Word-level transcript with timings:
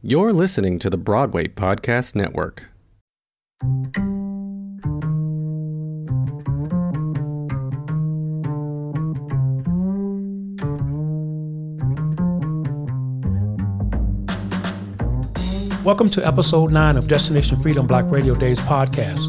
You're 0.00 0.32
listening 0.32 0.78
to 0.78 0.90
the 0.90 0.96
Broadway 0.96 1.48
Podcast 1.48 2.14
Network. 2.14 2.66
Welcome 15.84 16.08
to 16.10 16.24
episode 16.24 16.70
9 16.70 16.96
of 16.96 17.08
Destination 17.08 17.60
Freedom 17.60 17.84
Black 17.84 18.04
Radio 18.08 18.36
Days 18.36 18.60
podcast. 18.60 19.28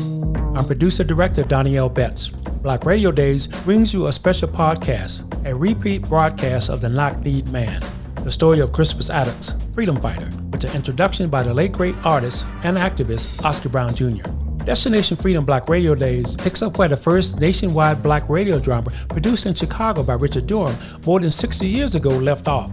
I'm 0.55 0.67
producer 0.67 1.03
director 1.03 1.41
Donnie 1.41 1.77
L. 1.77 1.89
Betts. 1.89 2.27
Black 2.27 2.85
Radio 2.85 3.11
Days 3.11 3.47
brings 3.63 3.91
you 3.91 4.05
a 4.05 4.13
special 4.13 4.47
podcast, 4.47 5.25
a 5.49 5.55
repeat 5.55 6.03
broadcast 6.03 6.69
of 6.69 6.79
The 6.79 6.89
Knock 6.89 7.25
Kneed 7.25 7.47
Man, 7.47 7.81
the 8.17 8.29
story 8.29 8.59
of 8.59 8.71
Crispus 8.71 9.09
Attucks, 9.09 9.53
freedom 9.73 9.99
fighter, 9.99 10.29
with 10.63 10.71
an 10.71 10.75
introduction 10.75 11.29
by 11.29 11.41
the 11.41 11.53
late 11.53 11.71
great 11.71 11.95
artist 12.03 12.45
and 12.63 12.75
activist 12.75 13.43
Oscar 13.45 13.69
Brown 13.69 13.95
Jr. 13.95 14.23
Destination 14.65 15.15
Freedom 15.15 15.45
Black 15.45 15.69
Radio 15.69 15.95
Days 15.95 16.35
picks 16.35 16.61
up 16.61 16.77
where 16.77 16.89
the 16.89 16.97
first 16.97 17.39
nationwide 17.39 18.03
black 18.03 18.27
radio 18.27 18.59
drama 18.59 18.91
produced 19.07 19.45
in 19.45 19.53
Chicago 19.53 20.03
by 20.03 20.13
Richard 20.13 20.47
Durham 20.47 20.75
more 21.05 21.19
than 21.19 21.29
60 21.29 21.65
years 21.65 21.95
ago 21.95 22.09
left 22.09 22.47
off. 22.47 22.71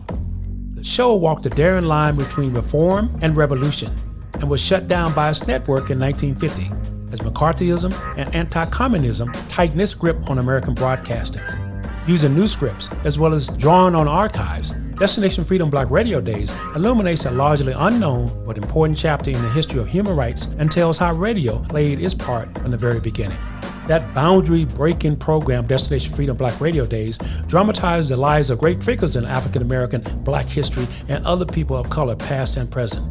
The 0.74 0.82
show 0.82 1.14
walked 1.14 1.44
the 1.44 1.50
daring 1.50 1.84
line 1.84 2.16
between 2.16 2.52
reform 2.52 3.16
and 3.22 3.36
revolution 3.36 3.94
and 4.34 4.50
was 4.50 4.60
shut 4.60 4.88
down 4.88 5.14
by 5.14 5.30
its 5.30 5.46
network 5.46 5.90
in 5.90 5.98
1950 6.00 6.64
as 7.12 7.20
McCarthyism 7.20 7.94
and 8.18 8.34
anti 8.34 8.64
communism 8.66 9.30
tightened 9.48 9.80
its 9.80 9.94
grip 9.94 10.28
on 10.28 10.38
American 10.38 10.74
broadcasting. 10.74 11.42
Using 12.06 12.36
new 12.36 12.46
scripts 12.46 12.88
as 13.02 13.18
well 13.18 13.34
as 13.34 13.48
drawing 13.48 13.96
on 13.96 14.06
archives, 14.06 14.70
Destination 15.00 15.44
Freedom 15.44 15.68
Black 15.68 15.90
Radio 15.90 16.20
Days 16.20 16.56
illuminates 16.76 17.24
a 17.24 17.32
largely 17.32 17.72
unknown 17.72 18.44
but 18.46 18.56
important 18.56 18.96
chapter 18.96 19.32
in 19.32 19.42
the 19.42 19.50
history 19.50 19.80
of 19.80 19.88
human 19.88 20.14
rights 20.14 20.44
and 20.58 20.70
tells 20.70 20.98
how 20.98 21.12
radio 21.14 21.58
played 21.64 22.00
its 22.00 22.14
part 22.14 22.56
from 22.58 22.70
the 22.70 22.76
very 22.76 23.00
beginning. 23.00 23.36
That 23.88 24.14
boundary 24.14 24.64
breaking 24.64 25.16
program, 25.16 25.66
Destination 25.66 26.14
Freedom 26.14 26.36
Black 26.36 26.60
Radio 26.60 26.86
Days, 26.86 27.18
dramatized 27.48 28.10
the 28.10 28.16
lives 28.16 28.50
of 28.50 28.60
great 28.60 28.84
figures 28.84 29.16
in 29.16 29.24
African 29.24 29.62
American, 29.62 30.00
black 30.22 30.46
history, 30.46 30.86
and 31.08 31.26
other 31.26 31.44
people 31.44 31.76
of 31.76 31.90
color, 31.90 32.14
past 32.14 32.56
and 32.56 32.70
present. 32.70 33.10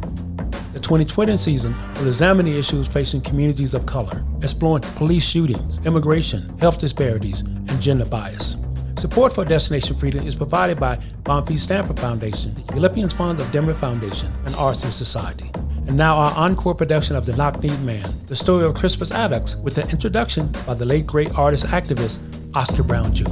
The 0.72 0.80
2020 0.80 1.36
season 1.36 1.74
will 1.96 2.06
examine 2.06 2.46
the 2.46 2.58
issues 2.58 2.88
facing 2.88 3.20
communities 3.20 3.74
of 3.74 3.84
color, 3.84 4.24
exploring 4.40 4.84
police 4.96 5.28
shootings, 5.28 5.76
immigration, 5.84 6.58
health 6.58 6.78
disparities, 6.78 7.42
and 7.42 7.78
gender 7.80 8.06
bias. 8.06 8.56
Support 8.98 9.34
for 9.34 9.44
Destination 9.44 9.94
Freedom 9.94 10.26
is 10.26 10.34
provided 10.34 10.80
by 10.80 10.96
Bonfils 11.22 11.58
Stanton 11.58 11.94
Foundation, 11.96 12.54
the 12.54 12.72
Philippians 12.72 13.12
Fund 13.12 13.38
of 13.40 13.52
Denver 13.52 13.74
Foundation, 13.74 14.32
and 14.46 14.54
Arts 14.54 14.84
and 14.84 14.92
Society. 14.92 15.50
And 15.86 15.98
now 15.98 16.16
our 16.16 16.34
encore 16.34 16.74
production 16.74 17.14
of 17.14 17.26
The 17.26 17.36
Knock 17.36 17.62
Kneed 17.62 17.78
Man, 17.82 18.08
the 18.24 18.34
story 18.34 18.64
of 18.64 18.74
Crispus 18.74 19.10
Attucks, 19.10 19.54
with 19.62 19.76
an 19.76 19.90
introduction 19.90 20.50
by 20.66 20.72
the 20.72 20.86
late 20.86 21.06
great 21.06 21.30
artist 21.38 21.66
activist 21.66 22.20
Oscar 22.56 22.82
Brown 22.82 23.12
Jr. 23.12 23.26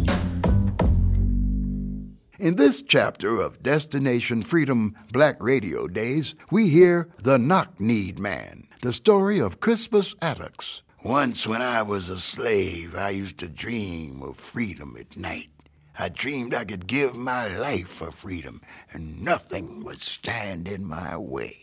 In 2.39 2.57
this 2.57 2.83
chapter 2.83 3.41
of 3.41 3.63
Destination 3.63 4.43
Freedom 4.43 4.95
Black 5.13 5.43
Radio 5.43 5.89
Days, 5.89 6.35
we 6.51 6.69
hear 6.69 7.09
The 7.23 7.39
Knock 7.39 7.81
Kneed 7.81 8.19
Man, 8.19 8.69
the 8.83 8.93
story 8.93 9.41
of 9.41 9.61
Crispus 9.61 10.15
Attucks. 10.21 10.83
Once, 11.03 11.47
when 11.47 11.63
I 11.63 11.83
was 11.83 12.11
a 12.11 12.19
slave, 12.19 12.95
I 12.95 13.11
used 13.11 13.39
to 13.39 13.49
dream 13.49 14.23
of 14.23 14.37
freedom 14.37 14.97
at 14.99 15.17
night. 15.17 15.49
I 15.97 16.09
dreamed 16.09 16.55
I 16.55 16.65
could 16.65 16.87
give 16.87 17.15
my 17.15 17.47
life 17.57 17.89
for 17.89 18.11
freedom, 18.11 18.61
and 18.93 19.23
nothing 19.23 19.85
would 19.85 20.03
stand 20.03 20.67
in 20.67 20.85
my 20.85 21.17
way. 21.17 21.57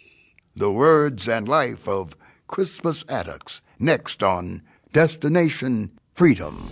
The 0.55 0.71
words 0.71 1.27
and 1.27 1.47
life 1.47 1.87
of 1.87 2.15
Crispus 2.47 3.03
Attucks, 3.09 3.61
next 3.77 4.23
on 4.23 4.61
Destination 4.93 5.91
Freedom. 6.13 6.69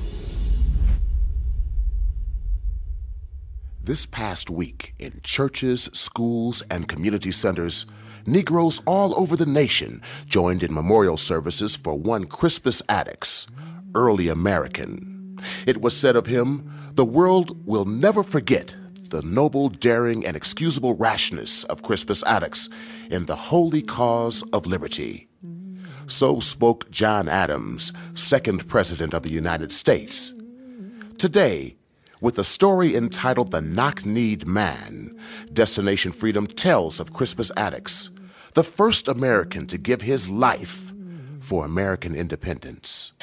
This 3.82 4.06
past 4.06 4.50
week, 4.50 4.94
in 5.00 5.20
churches, 5.23 5.89
schools, 5.94 6.62
and 6.70 6.88
community 6.88 7.32
centers, 7.32 7.86
Negroes 8.26 8.82
all 8.86 9.20
over 9.20 9.36
the 9.36 9.45
nation 9.45 10.02
joined 10.26 10.64
in 10.64 10.73
memorial 10.73 11.17
services 11.17 11.76
for 11.76 11.98
one 11.98 12.26
Crispus 12.26 12.82
Attucks, 12.88 13.48
early 13.95 14.28
American. 14.28 15.19
It 15.66 15.82
was 15.82 15.95
said 15.95 16.16
of 16.16 16.27
him, 16.27 16.72
the 16.94 17.05
world 17.05 17.66
will 17.66 17.86
never 17.86 18.23
forget 18.23 18.76
the 19.10 19.22
noble, 19.23 19.70
daring, 19.70 20.26
and 20.26 20.36
excusable 20.36 20.94
rashness 20.94 21.64
of 21.66 21.82
Crispus 21.82 22.23
Attucks 22.23 22.70
in 23.10 23.26
the 23.26 23.36
holy 23.36 23.82
cause 23.82 24.44
of 24.54 24.67
liberty. 24.67 25.27
So 26.08 26.39
spoke 26.39 26.89
John 26.92 27.27
Adams, 27.27 27.94
second 28.14 28.67
President 28.67 29.14
of 29.14 29.23
the 29.23 29.32
United 29.32 29.72
States. 29.72 30.33
Today, 31.17 31.76
with 32.21 32.38
a 32.38 32.44
story 32.44 32.95
entitled 32.95 33.52
The 33.52 33.61
Knock 33.61 34.06
Kneed 34.06 34.48
Man, 34.48 35.17
Destination 35.54 36.11
Freedom 36.11 36.48
tells 36.48 37.00
of 37.00 37.14
Crispus 37.14 37.52
Attucks, 37.56 38.10
the 38.54 38.64
first 38.64 39.08
American 39.08 39.67
to 39.67 39.77
give 39.77 40.02
his 40.02 40.30
life 40.30 40.92
for 41.39 41.66
American 41.66 42.16
independence. 42.16 43.14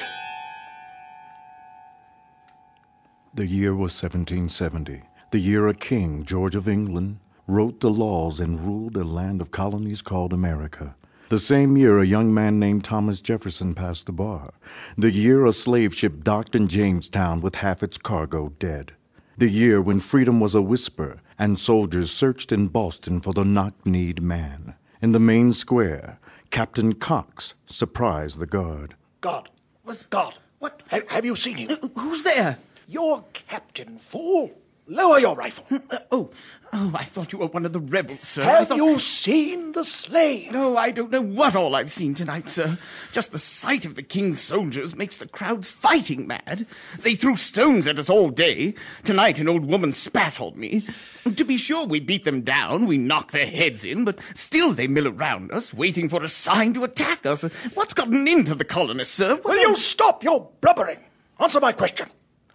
The 3.37 3.45
year 3.45 3.75
was 3.75 3.93
1770, 4.01 5.03
the 5.29 5.37
year 5.37 5.67
a 5.67 5.75
king, 5.75 6.25
George 6.25 6.55
of 6.55 6.67
England, 6.67 7.19
wrote 7.45 7.81
the 7.81 7.89
laws 7.91 8.39
and 8.39 8.59
ruled 8.59 8.97
a 8.97 9.03
land 9.03 9.41
of 9.41 9.51
colonies 9.51 10.01
called 10.01 10.33
America. 10.33 10.95
The 11.29 11.37
same 11.37 11.77
year, 11.77 11.99
a 11.99 12.07
young 12.07 12.33
man 12.33 12.57
named 12.57 12.83
Thomas 12.83 13.21
Jefferson 13.21 13.75
passed 13.75 14.07
the 14.07 14.11
bar. 14.11 14.55
The 14.97 15.11
year 15.11 15.45
a 15.45 15.53
slave 15.53 15.93
ship 15.93 16.23
docked 16.23 16.55
in 16.55 16.67
Jamestown 16.67 17.41
with 17.41 17.57
half 17.57 17.83
its 17.83 17.99
cargo 17.99 18.53
dead. 18.57 18.93
The 19.37 19.49
year 19.49 19.83
when 19.83 19.99
freedom 19.99 20.39
was 20.39 20.55
a 20.55 20.61
whisper 20.63 21.21
and 21.37 21.59
soldiers 21.59 22.09
searched 22.09 22.51
in 22.51 22.69
Boston 22.69 23.21
for 23.21 23.33
the 23.33 23.45
knock 23.45 23.85
kneed 23.85 24.19
man. 24.19 24.73
In 24.99 25.11
the 25.11 25.19
main 25.19 25.53
square, 25.53 26.17
Captain 26.49 26.93
Cox 26.93 27.53
surprised 27.67 28.39
the 28.39 28.47
guard. 28.47 28.95
God, 29.21 29.49
what, 29.83 30.09
God, 30.09 30.33
what? 30.57 30.81
Have, 30.87 31.07
have 31.11 31.23
you 31.23 31.35
seen 31.35 31.57
him? 31.57 31.77
Uh, 31.83 31.87
who's 31.99 32.23
there? 32.23 32.57
Your 32.87 33.25
captain, 33.33 33.97
fool. 33.97 34.51
Lower 34.87 35.19
your 35.19 35.35
rifle. 35.35 35.65
Uh, 35.89 35.99
oh, 36.11 36.29
oh, 36.73 36.91
I 36.93 37.05
thought 37.05 37.31
you 37.31 37.39
were 37.39 37.47
one 37.47 37.65
of 37.65 37.71
the 37.71 37.79
rebels, 37.79 38.27
sir. 38.27 38.43
Have 38.43 38.67
thought... 38.67 38.77
you 38.77 38.99
seen 38.99 39.71
the 39.71 39.85
slave? 39.85 40.51
No, 40.51 40.75
I 40.75 40.91
don't 40.91 41.11
know 41.11 41.21
what 41.21 41.55
all 41.55 41.75
I've 41.75 41.91
seen 41.91 42.13
tonight, 42.13 42.49
sir. 42.49 42.77
Just 43.13 43.31
the 43.31 43.39
sight 43.39 43.85
of 43.85 43.95
the 43.95 44.03
king's 44.03 44.41
soldiers 44.41 44.95
makes 44.97 45.17
the 45.17 45.27
crowds 45.27 45.69
fighting 45.69 46.27
mad. 46.27 46.65
They 46.99 47.15
threw 47.15 47.37
stones 47.37 47.87
at 47.87 47.99
us 47.99 48.09
all 48.09 48.29
day. 48.29 48.73
Tonight, 49.05 49.39
an 49.39 49.47
old 49.47 49.65
woman 49.65 49.93
spat 49.93 50.41
on 50.41 50.59
me. 50.59 50.85
To 51.33 51.45
be 51.45 51.55
sure, 51.57 51.85
we 51.85 52.01
beat 52.01 52.25
them 52.25 52.41
down, 52.41 52.85
we 52.85 52.97
knock 52.97 53.31
their 53.31 53.47
heads 53.47 53.85
in, 53.85 54.03
but 54.03 54.19
still 54.33 54.73
they 54.73 54.87
mill 54.87 55.07
around 55.07 55.51
us, 55.51 55.73
waiting 55.73 56.09
for 56.09 56.21
a 56.21 56.27
sign 56.27 56.73
to 56.73 56.83
attack 56.83 57.25
us. 57.25 57.43
What's 57.75 57.93
gotten 57.93 58.27
into 58.27 58.55
the 58.55 58.65
colonists, 58.65 59.13
sir? 59.13 59.35
What 59.35 59.45
Will 59.45 59.69
you 59.69 59.75
stop 59.77 60.21
your 60.23 60.49
blubbering? 60.59 60.99
Answer 61.39 61.61
my 61.61 61.71
question. 61.71 62.09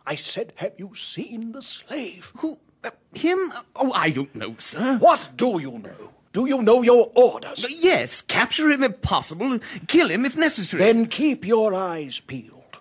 I 0.07 0.17
said, 0.17 0.53
have 0.57 0.73
you 0.77 0.95
seen 0.95 1.53
the 1.53 1.63
slave? 1.63 2.33
Who? 2.39 2.59
Uh, 2.85 2.91
him? 3.15 3.39
Oh, 3.77 3.93
I 3.93 4.11
don't 4.11 4.35
know, 4.35 4.57
sir. 4.59 4.99
What 4.99 5.31
do 5.37 5.61
you 5.61 5.79
know? 5.79 6.13
Do 6.33 6.47
you 6.47 6.63
know 6.63 6.83
your 6.83 7.13
orders? 7.15 7.65
Uh, 7.65 7.69
yes, 7.81 8.23
capture 8.23 8.71
him 8.71 8.83
if 8.83 9.03
possible, 9.03 9.59
kill 9.87 10.09
him 10.09 10.25
if 10.25 10.37
necessary. 10.37 10.83
Then 10.83 11.07
keep 11.07 11.47
your 11.47 11.75
eyes 11.75 12.21
peeled. 12.21 12.81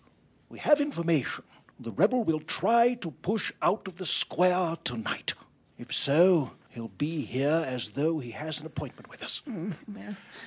We 0.50 0.60
have 0.60 0.82
information. 0.82 1.44
The 1.80 1.92
rebel 1.92 2.24
will 2.24 2.40
try 2.40 2.94
to 2.96 3.12
push 3.12 3.52
out 3.62 3.88
of 3.88 3.98
the 3.98 4.06
square 4.06 4.78
tonight. 4.84 5.34
If 5.78 5.94
so, 5.94 6.52
He'll 6.74 6.88
be 6.88 7.26
here 7.26 7.66
as 7.68 7.90
though 7.92 8.20
he 8.20 8.32
has 8.32 8.62
an 8.62 8.66
appointment 8.66 9.10
with 9.10 9.22
us. 9.24 9.42
Mm, 9.46 9.74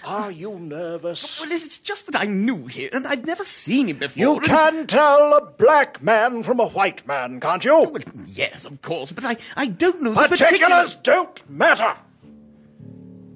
Are 0.07 0.31
you 0.31 0.59
nervous? 0.59 1.39
Well, 1.39 1.53
it's 1.53 1.77
just 1.77 2.07
that 2.07 2.17
I'm 2.19 2.47
new 2.47 2.67
here, 2.67 2.89
and 2.95 3.07
I've 3.07 3.27
never 3.27 3.45
seen 3.45 3.89
him 3.89 3.99
before. 3.99 4.21
You 4.23 4.41
can 4.41 4.87
tell 4.87 5.35
a 5.37 5.45
black 5.45 6.03
man 6.03 6.43
from 6.43 6.61
a 6.61 6.67
white 6.67 7.07
man, 7.07 7.41
can't 7.41 7.63
you? 7.63 7.79
Well, 7.79 8.03
yes, 8.27 8.65
of 8.65 8.81
course, 8.81 9.13
but 9.13 9.23
I, 9.27 9.37
I 9.55 9.67
don't 9.67 10.01
know 10.01 10.15
the 10.15 10.29
particulars. 10.29 10.95
Don't 10.95 11.51
matter. 11.51 11.95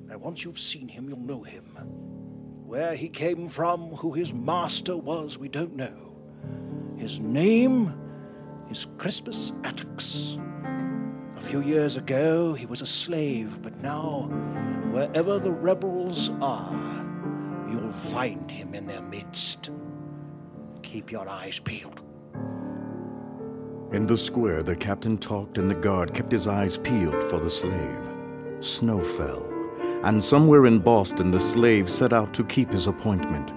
Now, 0.06 0.16
once 0.16 0.42
you've 0.42 0.58
seen 0.58 0.88
him, 0.88 1.10
you'll 1.10 1.18
know 1.20 1.42
him. 1.42 1.64
Where 2.64 2.94
he 2.94 3.10
came 3.10 3.48
from, 3.48 3.90
who 3.96 4.14
his 4.14 4.32
master 4.32 4.96
was, 4.96 5.36
we 5.36 5.48
don't 5.48 5.76
know. 5.76 6.16
His 6.96 7.20
name 7.20 7.92
is 8.70 8.86
Crispus 8.96 9.52
Attucks. 9.62 10.38
A 11.38 11.40
few 11.40 11.62
years 11.62 11.96
ago, 11.96 12.52
he 12.52 12.66
was 12.66 12.82
a 12.82 12.86
slave, 12.86 13.62
but 13.62 13.80
now, 13.80 14.22
wherever 14.90 15.38
the 15.38 15.52
rebels 15.52 16.32
are, 16.42 16.74
you'll 17.70 17.92
find 17.92 18.50
him 18.50 18.74
in 18.74 18.86
their 18.88 19.00
midst. 19.02 19.70
Keep 20.82 21.12
your 21.12 21.28
eyes 21.28 21.60
peeled. 21.60 22.02
In 23.92 24.04
the 24.04 24.16
square, 24.16 24.64
the 24.64 24.74
captain 24.74 25.16
talked 25.16 25.58
and 25.58 25.70
the 25.70 25.76
guard 25.76 26.12
kept 26.12 26.32
his 26.32 26.48
eyes 26.48 26.76
peeled 26.76 27.22
for 27.22 27.38
the 27.38 27.48
slave. 27.48 28.08
Snow 28.58 29.02
fell. 29.02 29.46
and 30.04 30.22
somewhere 30.22 30.66
in 30.66 30.80
Boston 30.80 31.30
the 31.30 31.40
slave 31.40 31.88
set 31.88 32.12
out 32.12 32.34
to 32.34 32.44
keep 32.44 32.72
his 32.72 32.88
appointment. 32.88 33.52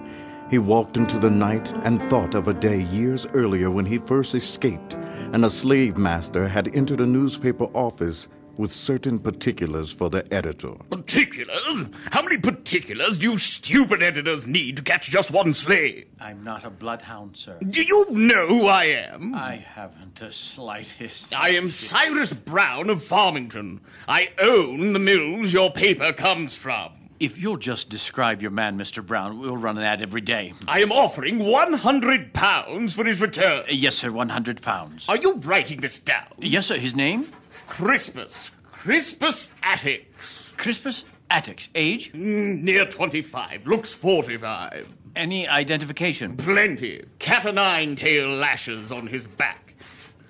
He 0.50 0.58
walked 0.58 0.96
into 0.96 1.18
the 1.18 1.30
night 1.30 1.72
and 1.84 2.08
thought 2.10 2.34
of 2.34 2.46
a 2.48 2.54
day 2.54 2.82
years 2.82 3.26
earlier 3.32 3.70
when 3.70 3.86
he 3.86 3.98
first 3.98 4.34
escaped, 4.34 4.96
and 5.32 5.44
a 5.44 5.50
slave 5.50 5.96
master 5.96 6.46
had 6.46 6.74
entered 6.74 7.00
a 7.00 7.06
newspaper 7.06 7.64
office 7.74 8.28
with 8.58 8.70
certain 8.70 9.18
particulars 9.18 9.90
for 9.90 10.10
the 10.10 10.30
editor. 10.32 10.72
Particulars? 10.90 11.86
How 12.10 12.22
many 12.22 12.36
particulars 12.38 13.18
do 13.18 13.32
you 13.32 13.38
stupid 13.38 14.02
editors 14.02 14.46
need 14.46 14.76
to 14.76 14.82
catch 14.82 15.08
just 15.08 15.30
one 15.30 15.54
slave? 15.54 16.06
I'm 16.20 16.44
not 16.44 16.64
a 16.64 16.70
bloodhound, 16.70 17.36
sir. 17.36 17.58
Do 17.66 17.82
you 17.82 18.06
know 18.10 18.46
who 18.46 18.66
I 18.66 18.84
am? 18.84 19.34
I 19.34 19.56
haven't 19.56 20.16
the 20.16 20.30
slightest. 20.32 21.34
I 21.34 21.50
am 21.50 21.70
Cyrus 21.70 22.34
Brown 22.34 22.90
of 22.90 23.02
Farmington. 23.02 23.80
I 24.06 24.30
own 24.38 24.92
the 24.92 24.98
mills 24.98 25.54
your 25.54 25.72
paper 25.72 26.12
comes 26.12 26.54
from. 26.54 27.01
If 27.22 27.38
you'll 27.38 27.56
just 27.56 27.88
describe 27.88 28.42
your 28.42 28.50
man, 28.50 28.76
Mr. 28.76 29.06
Brown, 29.06 29.38
we'll 29.38 29.56
run 29.56 29.78
an 29.78 29.84
ad 29.84 30.02
every 30.02 30.20
day. 30.20 30.54
I 30.66 30.80
am 30.80 30.90
offering 30.90 31.38
one 31.38 31.72
hundred 31.72 32.34
pounds 32.34 32.94
for 32.94 33.04
his 33.04 33.20
return. 33.20 33.60
Uh, 33.60 33.66
yes, 33.70 33.94
sir, 33.94 34.10
100 34.10 34.60
pounds. 34.60 35.08
Are 35.08 35.16
you 35.16 35.34
writing 35.34 35.80
this 35.80 36.00
down? 36.00 36.26
Yes, 36.40 36.66
sir, 36.66 36.78
his 36.78 36.96
name? 36.96 37.28
Crispus. 37.68 38.50
Crispus 38.72 39.50
Attucks. 39.62 40.50
Crispus 40.56 41.04
Attucks. 41.30 41.68
Age? 41.76 42.12
Mm, 42.12 42.62
near 42.62 42.86
25. 42.86 43.68
Looks 43.68 43.92
45. 43.92 44.88
Any 45.14 45.46
identification? 45.46 46.36
Plenty. 46.36 47.04
Cat 47.20 47.46
o' 47.46 47.52
nine 47.52 47.94
tail 47.94 48.30
lashes 48.30 48.90
on 48.90 49.06
his 49.06 49.28
back. 49.28 49.74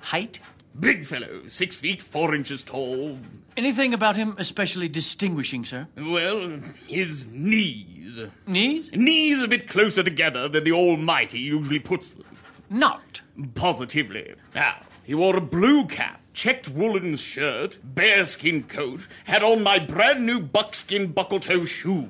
Height? 0.02 0.40
Big 0.78 1.04
fellow. 1.04 1.42
Six 1.48 1.76
feet, 1.76 2.00
four 2.00 2.34
inches 2.34 2.62
tall. 2.62 3.18
Anything 3.56 3.92
about 3.92 4.16
him 4.16 4.34
especially 4.38 4.88
distinguishing, 4.88 5.64
sir? 5.64 5.86
Well, 5.96 6.60
his 6.86 7.26
knees. 7.26 8.18
Knees? 8.46 8.90
Knees 8.92 9.42
a 9.42 9.48
bit 9.48 9.68
closer 9.68 10.02
together 10.02 10.48
than 10.48 10.64
the 10.64 10.72
Almighty 10.72 11.38
usually 11.38 11.78
puts 11.78 12.12
them. 12.12 12.24
Not. 12.70 13.20
Positively. 13.54 14.34
Now, 14.54 14.76
he 15.04 15.14
wore 15.14 15.36
a 15.36 15.40
blue 15.42 15.86
cap, 15.86 16.20
checked 16.32 16.68
woolen 16.68 17.16
shirt, 17.16 17.78
bearskin 17.82 18.64
coat, 18.64 19.00
had 19.24 19.42
on 19.42 19.62
my 19.62 19.78
brand 19.78 20.24
new 20.24 20.40
buckskin 20.40 21.12
buckle 21.12 21.40
toe 21.40 21.64
shoes. 21.66 22.08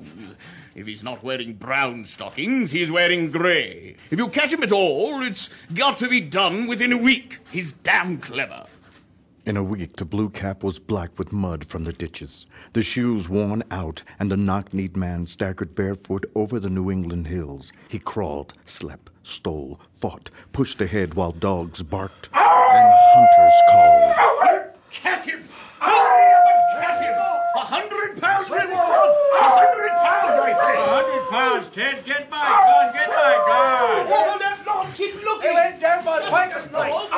If 0.75 0.87
he's 0.87 1.03
not 1.03 1.23
wearing 1.23 1.53
brown 1.53 2.05
stockings, 2.05 2.71
he's 2.71 2.89
wearing 2.89 3.31
grey. 3.31 3.95
If 4.09 4.17
you 4.17 4.27
catch 4.27 4.51
him 4.51 4.63
at 4.63 4.71
all, 4.71 5.21
it's 5.21 5.49
got 5.73 5.99
to 5.99 6.07
be 6.09 6.19
done 6.19 6.67
within 6.67 6.91
a 6.91 6.97
week. 6.97 7.37
He's 7.51 7.73
damn 7.73 8.17
clever. 8.17 8.65
In 9.45 9.57
a 9.57 9.63
week, 9.63 9.97
the 9.97 10.05
blue 10.05 10.29
cap 10.29 10.63
was 10.63 10.79
black 10.79 11.19
with 11.19 11.33
mud 11.33 11.65
from 11.65 11.83
the 11.83 11.91
ditches, 11.91 12.45
the 12.71 12.81
shoes 12.81 13.27
worn 13.27 13.61
out, 13.69 14.01
and 14.17 14.31
the 14.31 14.37
knock-kneed 14.37 14.95
man 14.95 15.27
staggered 15.27 15.75
barefoot 15.75 16.25
over 16.33 16.61
the 16.61 16.69
New 16.69 16.89
England 16.89 17.27
hills. 17.27 17.73
He 17.89 17.99
crawled, 17.99 18.53
slept, 18.63 19.09
stole, 19.21 19.81
fought, 19.91 20.29
pushed 20.53 20.79
ahead 20.79 21.15
while 21.15 21.33
dogs 21.33 21.83
barked 21.83 22.29
and 22.33 22.93
hunters 23.13 23.61
called. 23.69 24.13
Catch 24.91 25.25
him! 25.25 25.43
Hurry 25.79 26.33
up 26.33 26.45
and 26.47 26.63
catch 26.81 27.01
him! 27.03 27.13
A 27.13 27.65
hundred 27.67 28.21
pounds 28.21 28.49
reward! 28.49 28.69
A 28.69 29.43
hundred 29.43 29.91
pounds, 29.91 30.39
I 30.39 30.53
say! 30.53 30.75
A 30.79 30.87
hundred 30.87 31.23
pounds, 31.29 31.61
Ted. 31.73 32.05
Get 32.05 32.29
my 32.29 32.37
gun. 32.37 32.93
Get 32.93 33.09
my 33.09 33.33
gun. 33.47 34.07
Hold 34.07 34.41
that 34.41 34.59
Lord, 34.65 34.87
keep 34.95 35.15
looking! 35.23 35.49
He 35.49 35.55
went 35.55 35.79
down 35.81 36.05
by 36.05 36.21
quite 36.29 36.51
a 36.55 36.59
slice. 36.61 36.93
He 36.93 36.93
went 36.93 37.11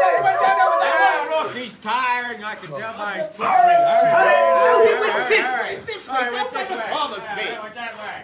down, 0.00 0.16
he 0.16 0.22
went 0.24 0.40
down 0.40 0.60
over 0.64 0.80
there. 0.80 0.96
Ah, 0.98 1.42
look, 1.44 1.54
he's 1.54 1.74
tired. 1.74 2.42
I 2.42 2.54
can 2.56 2.70
tell 2.70 2.94
by 2.96 3.12
his 3.18 3.28
footprint. 3.28 3.50
Hurry, 3.52 3.76
hurry, 4.16 4.88
he 4.88 4.94
went 5.00 5.12
hurry, 5.12 5.28
this 5.28 5.46
hurry. 5.46 5.76
way, 5.76 5.82
this 5.86 6.08
way, 6.08 6.14
Hurry, 6.14 6.30
down 6.30 6.44
went 6.44 6.54
by 6.54 6.64
the 6.64 6.80
farmer's 6.82 7.22
Yeah, 7.24 7.36
gate. 7.36 7.62
went 7.62 7.74
that 7.74 7.94
way. 7.98 8.16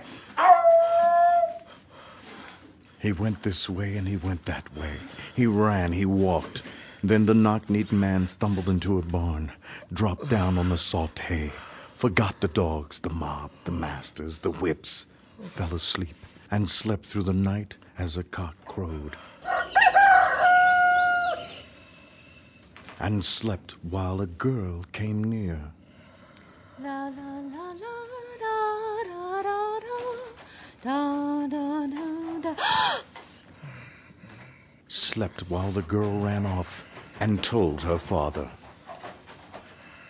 He 3.00 3.12
went 3.12 3.42
this 3.42 3.68
way 3.68 3.96
and 3.98 4.08
he 4.08 4.16
went 4.16 4.44
that 4.46 4.74
way. 4.74 4.96
He 5.36 5.46
ran, 5.46 5.92
he 5.92 6.06
walked. 6.06 6.62
Then 7.02 7.26
the 7.26 7.34
knock-kneed 7.34 7.92
man 7.92 8.26
stumbled 8.26 8.68
into 8.70 8.98
a 8.98 9.02
barn, 9.02 9.52
dropped 9.92 10.28
down 10.30 10.56
on 10.56 10.70
the 10.70 10.78
soft 10.78 11.18
hay, 11.18 11.52
forgot 11.92 12.40
the 12.40 12.48
dogs, 12.48 13.00
the 13.00 13.10
mob, 13.10 13.50
the 13.64 13.72
masters, 13.72 14.38
the 14.38 14.50
whips, 14.50 15.04
fell 15.42 15.74
asleep, 15.74 16.16
and 16.50 16.68
slept 16.68 17.06
through 17.06 17.24
the 17.24 17.32
night 17.32 17.76
as 17.98 18.16
a 18.16 18.24
cock 18.24 18.56
crowed. 18.66 19.16
and 23.00 23.22
slept 23.22 23.72
while 23.82 24.22
a 24.22 24.26
girl 24.26 24.82
came 24.92 25.22
near. 25.22 25.60
La, 26.80 27.08
la, 27.08 27.38
la, 27.52 27.74
Slept 34.86 35.42
while 35.50 35.70
the 35.70 35.82
girl 35.82 36.18
ran 36.18 36.46
off 36.46 36.84
and 37.20 37.42
told 37.42 37.82
her 37.82 37.98
father. 37.98 38.50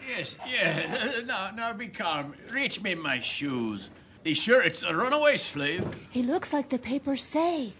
Yes, 0.08 0.36
yes. 0.48 1.24
Now, 1.26 1.50
now 1.50 1.72
be 1.72 1.88
calm. 1.88 2.34
Reach 2.50 2.80
me 2.80 2.94
my 2.94 3.20
shoes. 3.20 3.90
Be 4.24 4.32
sure 4.32 4.62
it's 4.62 4.82
a 4.82 4.96
runaway 4.96 5.36
slave? 5.36 5.86
He 6.08 6.22
looks 6.22 6.54
like 6.54 6.70
the 6.70 6.78
papers 6.78 7.22
say. 7.22 7.74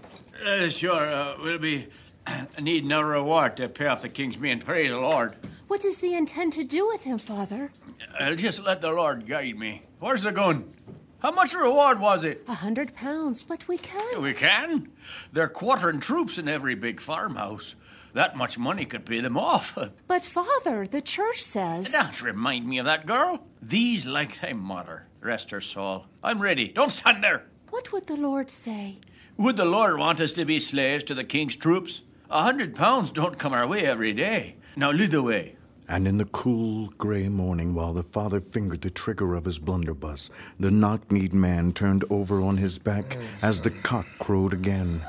Uh, 0.45 0.69
sure, 0.69 1.09
uh, 1.11 1.37
we'll 1.43 1.59
be 1.59 1.87
needing 2.61 2.93
a 2.93 3.03
reward 3.03 3.57
to 3.57 3.69
pay 3.71 3.87
off 3.87 4.03
the 4.03 4.11
king's 4.11 4.39
men. 4.39 4.61
praise 4.61 4.91
the 4.91 4.99
Lord. 4.99 5.35
What 5.69 5.81
does 5.81 5.99
the 5.99 6.13
intend 6.13 6.53
to 6.53 6.63
do 6.63 6.87
with 6.87 7.05
him, 7.05 7.17
Father? 7.17 7.73
I'll 8.21 8.37
just 8.37 8.63
let 8.63 8.83
the 8.83 8.93
Lord 8.93 9.27
guide 9.27 9.59
me. 9.59 9.85
Where's 10.01 10.25
the 10.25 10.33
gun? 10.33 10.75
How 11.21 11.31
much 11.31 11.55
reward 11.55 11.99
was 11.99 12.25
it? 12.25 12.45
A 12.47 12.53
hundred 12.53 12.95
pounds, 12.95 13.43
but 13.43 13.67
we 13.67 13.79
can. 13.79 14.21
We 14.21 14.35
can. 14.35 14.91
They're 15.33 15.49
quartering 15.49 16.01
troops 16.01 16.37
in 16.37 16.47
every 16.47 16.75
big 16.75 17.01
farmhouse. 17.01 17.75
That 18.15 18.37
much 18.37 18.57
money 18.57 18.85
could 18.85 19.05
pay 19.05 19.21
them 19.21 19.37
off. 19.37 19.77
But, 20.07 20.23
Father, 20.23 20.87
the 20.87 21.03
church 21.03 21.43
says. 21.43 21.91
Don't 21.91 22.23
remind 22.23 22.67
me 22.67 22.79
of 22.79 22.87
that 22.87 23.07
girl. 23.07 23.47
These 23.61 24.07
like 24.07 24.41
thy 24.41 24.53
mother. 24.53 25.07
Rest 25.21 25.51
her 25.51 25.61
soul. 25.61 26.07
I'm 26.23 26.41
ready. 26.41 26.69
Don't 26.69 26.93
stand 26.93 27.25
there. 27.25 27.47
What 27.71 27.93
would 27.93 28.07
the 28.07 28.17
Lord 28.17 28.51
say? 28.51 28.99
Would 29.37 29.57
the 29.57 29.65
Lord 29.65 29.99
want 29.99 30.21
us 30.21 30.33
to 30.35 30.45
be 30.45 30.61
slaves 30.61 31.03
to 31.05 31.15
the 31.15 31.25
king's 31.25 31.57
troops? 31.57 32.03
A 32.31 32.45
hundred 32.45 32.77
pounds 32.77 33.11
don't 33.11 33.39
come 33.39 33.53
our 33.53 33.67
way 33.67 33.85
every 33.85 34.13
day. 34.13 34.57
Now 34.77 34.93
lead 34.93 35.11
the 35.11 35.23
way. 35.23 35.57
And 35.89 36.07
in 36.07 36.19
the 36.19 36.25
cool 36.25 36.87
gray 36.97 37.29
morning, 37.29 37.75
while 37.75 37.93
the 37.93 38.03
father 38.05 38.41
fingered 38.41 38.83
the 38.83 38.91
trigger 38.91 39.35
of 39.35 39.45
his 39.45 39.59
blunderbuss, 39.59 40.31
the 40.61 40.71
knock-kneed 40.71 41.35
man 41.35 41.73
turned 41.73 42.05
over 42.11 42.41
on 42.41 42.59
his 42.59 42.79
back 42.79 43.19
as 43.43 43.61
the 43.61 43.71
cock 43.71 44.07
crowed 44.21 44.53
again, 44.53 45.03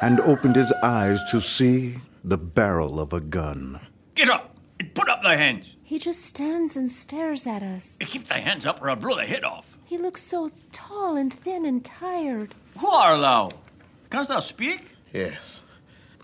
and 0.00 0.20
opened 0.20 0.56
his 0.56 0.72
eyes 0.82 1.20
to 1.30 1.40
see 1.40 1.96
the 2.24 2.38
barrel 2.38 3.00
of 3.00 3.12
a 3.12 3.20
gun. 3.20 3.80
Get 4.14 4.28
up 4.28 4.56
and 4.78 4.94
put 4.94 5.08
up 5.08 5.22
thy 5.22 5.36
hands. 5.36 5.76
He 5.82 5.98
just 5.98 6.24
stands 6.24 6.76
and 6.76 6.90
stares 6.90 7.46
at 7.46 7.62
us. 7.62 7.96
Keep 8.00 8.26
thy 8.28 8.38
hands 8.38 8.66
up 8.66 8.80
or 8.82 8.90
I'll 8.90 8.96
blow 8.96 9.16
thy 9.16 9.26
head 9.26 9.44
off. 9.44 9.76
He 9.84 9.98
looks 9.98 10.22
so 10.22 10.50
tall 10.70 11.16
and 11.16 11.32
thin 11.32 11.66
and 11.66 11.84
tired. 11.84 12.54
Who 12.78 12.86
are 12.88 13.18
thou? 13.18 13.50
Canst 14.10 14.28
thou 14.30 14.40
speak? 14.40 14.96
Yes. 15.12 15.62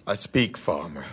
I 0.07 0.15
speak, 0.15 0.57
farmer. 0.57 1.05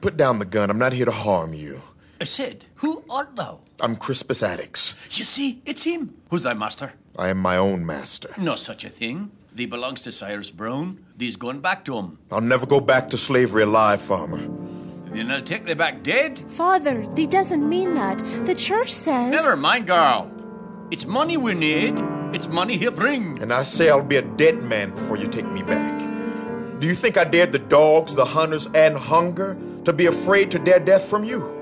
Put 0.00 0.16
down 0.16 0.38
the 0.38 0.44
gun. 0.44 0.70
I'm 0.70 0.78
not 0.78 0.92
here 0.92 1.06
to 1.06 1.12
harm 1.12 1.54
you. 1.54 1.82
I 2.20 2.24
said, 2.24 2.66
who 2.76 3.04
art 3.08 3.36
thou? 3.36 3.60
I'm 3.80 3.96
Crispus 3.96 4.42
Attucks. 4.42 4.94
You 5.10 5.24
see, 5.24 5.62
it's 5.66 5.84
him. 5.84 6.14
Who's 6.30 6.42
thy 6.42 6.54
master? 6.54 6.92
I 7.18 7.28
am 7.28 7.38
my 7.38 7.56
own 7.56 7.84
master. 7.84 8.34
No 8.36 8.56
such 8.56 8.84
a 8.84 8.90
thing. 8.90 9.30
Thee 9.56 9.64
belongs 9.64 10.02
to 10.02 10.12
Cyrus 10.12 10.50
Brown. 10.50 11.02
Thee's 11.16 11.36
going 11.36 11.60
back 11.60 11.86
to 11.86 11.96
him. 11.96 12.18
I'll 12.30 12.42
never 12.42 12.66
go 12.66 12.78
back 12.78 13.08
to 13.08 13.16
slavery 13.16 13.62
alive, 13.62 14.02
farmer. 14.02 14.46
Then 15.10 15.30
I'll 15.30 15.40
take 15.40 15.64
thee 15.64 15.72
back 15.72 16.02
dead. 16.02 16.38
Father, 16.50 17.06
he 17.16 17.26
doesn't 17.26 17.66
mean 17.66 17.94
that. 17.94 18.18
The 18.44 18.54
church 18.54 18.92
says. 18.92 19.32
Never 19.32 19.56
mind, 19.56 19.86
girl. 19.86 20.30
It's 20.90 21.06
money 21.06 21.38
we 21.38 21.54
need. 21.54 21.94
It's 22.34 22.48
money 22.48 22.76
he'll 22.76 22.90
bring. 22.90 23.40
And 23.40 23.50
I 23.50 23.62
say 23.62 23.88
I'll 23.88 24.04
be 24.04 24.16
a 24.16 24.22
dead 24.22 24.62
man 24.62 24.90
before 24.90 25.16
you 25.16 25.26
take 25.26 25.50
me 25.50 25.62
back. 25.62 26.00
Do 26.78 26.86
you 26.86 26.94
think 26.94 27.16
I 27.16 27.24
dared 27.24 27.52
the 27.52 27.58
dogs, 27.58 28.14
the 28.14 28.26
hunters, 28.26 28.68
and 28.74 28.94
hunger 28.94 29.56
to 29.86 29.92
be 29.94 30.04
afraid 30.04 30.50
to 30.50 30.58
dare 30.58 30.80
death 30.80 31.06
from 31.06 31.24
you? 31.24 31.54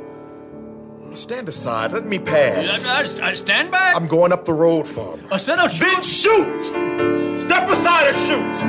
Stand 1.14 1.48
aside. 1.48 1.92
Let 1.92 2.08
me 2.08 2.18
pass. 2.18 2.88
I, 2.88 3.02
I, 3.02 3.30
I 3.30 3.34
stand 3.34 3.70
back. 3.70 3.94
I'm 3.94 4.08
going 4.08 4.32
up 4.32 4.46
the 4.46 4.52
road, 4.52 4.88
farmer. 4.88 5.22
I 5.30 5.36
said 5.36 5.60
I'll 5.60 5.68
shoot. 5.68 5.92
Then 5.92 6.02
shoot! 6.02 7.13
Step 7.38 7.68
aside 7.68 8.08
and 8.08 8.16
shoot! 8.16 8.66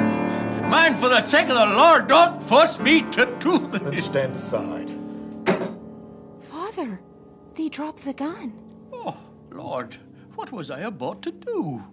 Man, 0.70 0.96
for 0.96 1.10
the 1.10 1.22
sake 1.22 1.48
of 1.48 1.56
the 1.56 1.62
oh 1.64 1.78
Lord, 1.78 2.08
don't 2.08 2.42
force 2.42 2.80
me 2.80 3.02
to 3.12 3.26
do 3.40 3.60
Then 3.68 3.84
this. 3.96 4.06
stand 4.06 4.36
aside. 4.36 4.92
Father, 6.42 7.00
they 7.54 7.70
dropped 7.70 8.04
the 8.04 8.14
gun. 8.14 8.54
Oh, 8.92 9.18
Lord, 9.52 9.98
what 10.34 10.52
was 10.52 10.72
I 10.72 10.80
about 10.80 11.22
to 11.22 11.32
do? 11.32 11.84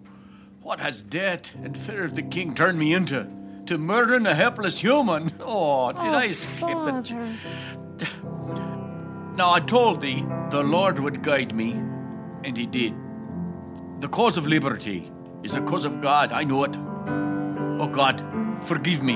What 0.61 0.79
has 0.79 1.01
debt 1.01 1.51
and 1.63 1.77
fear 1.77 2.03
of 2.03 2.15
the 2.15 2.23
king 2.23 2.55
turned 2.55 2.79
me 2.79 2.93
into? 2.93 3.27
To 3.67 3.77
murdering 3.77 4.25
a 4.25 4.33
helpless 4.33 4.79
human? 4.81 5.31
Oh, 5.39 5.91
did 5.91 6.01
oh, 6.03 6.13
I 6.13 6.25
escape 6.25 6.59
Father. 6.59 7.37
it? 7.99 8.07
Now, 9.37 9.51
I 9.53 9.59
told 9.61 10.01
thee 10.01 10.25
the 10.49 10.63
Lord 10.63 10.99
would 10.99 11.23
guide 11.23 11.55
me, 11.55 11.71
and 12.43 12.57
he 12.57 12.65
did. 12.65 12.93
The 13.99 14.09
cause 14.09 14.35
of 14.35 14.47
liberty 14.47 15.11
is 15.43 15.53
the 15.53 15.61
cause 15.61 15.85
of 15.85 16.01
God. 16.01 16.31
I 16.31 16.43
know 16.43 16.63
it. 16.63 16.75
Oh 17.81 17.87
God, 17.87 18.23
forgive 18.61 19.03
me. 19.03 19.15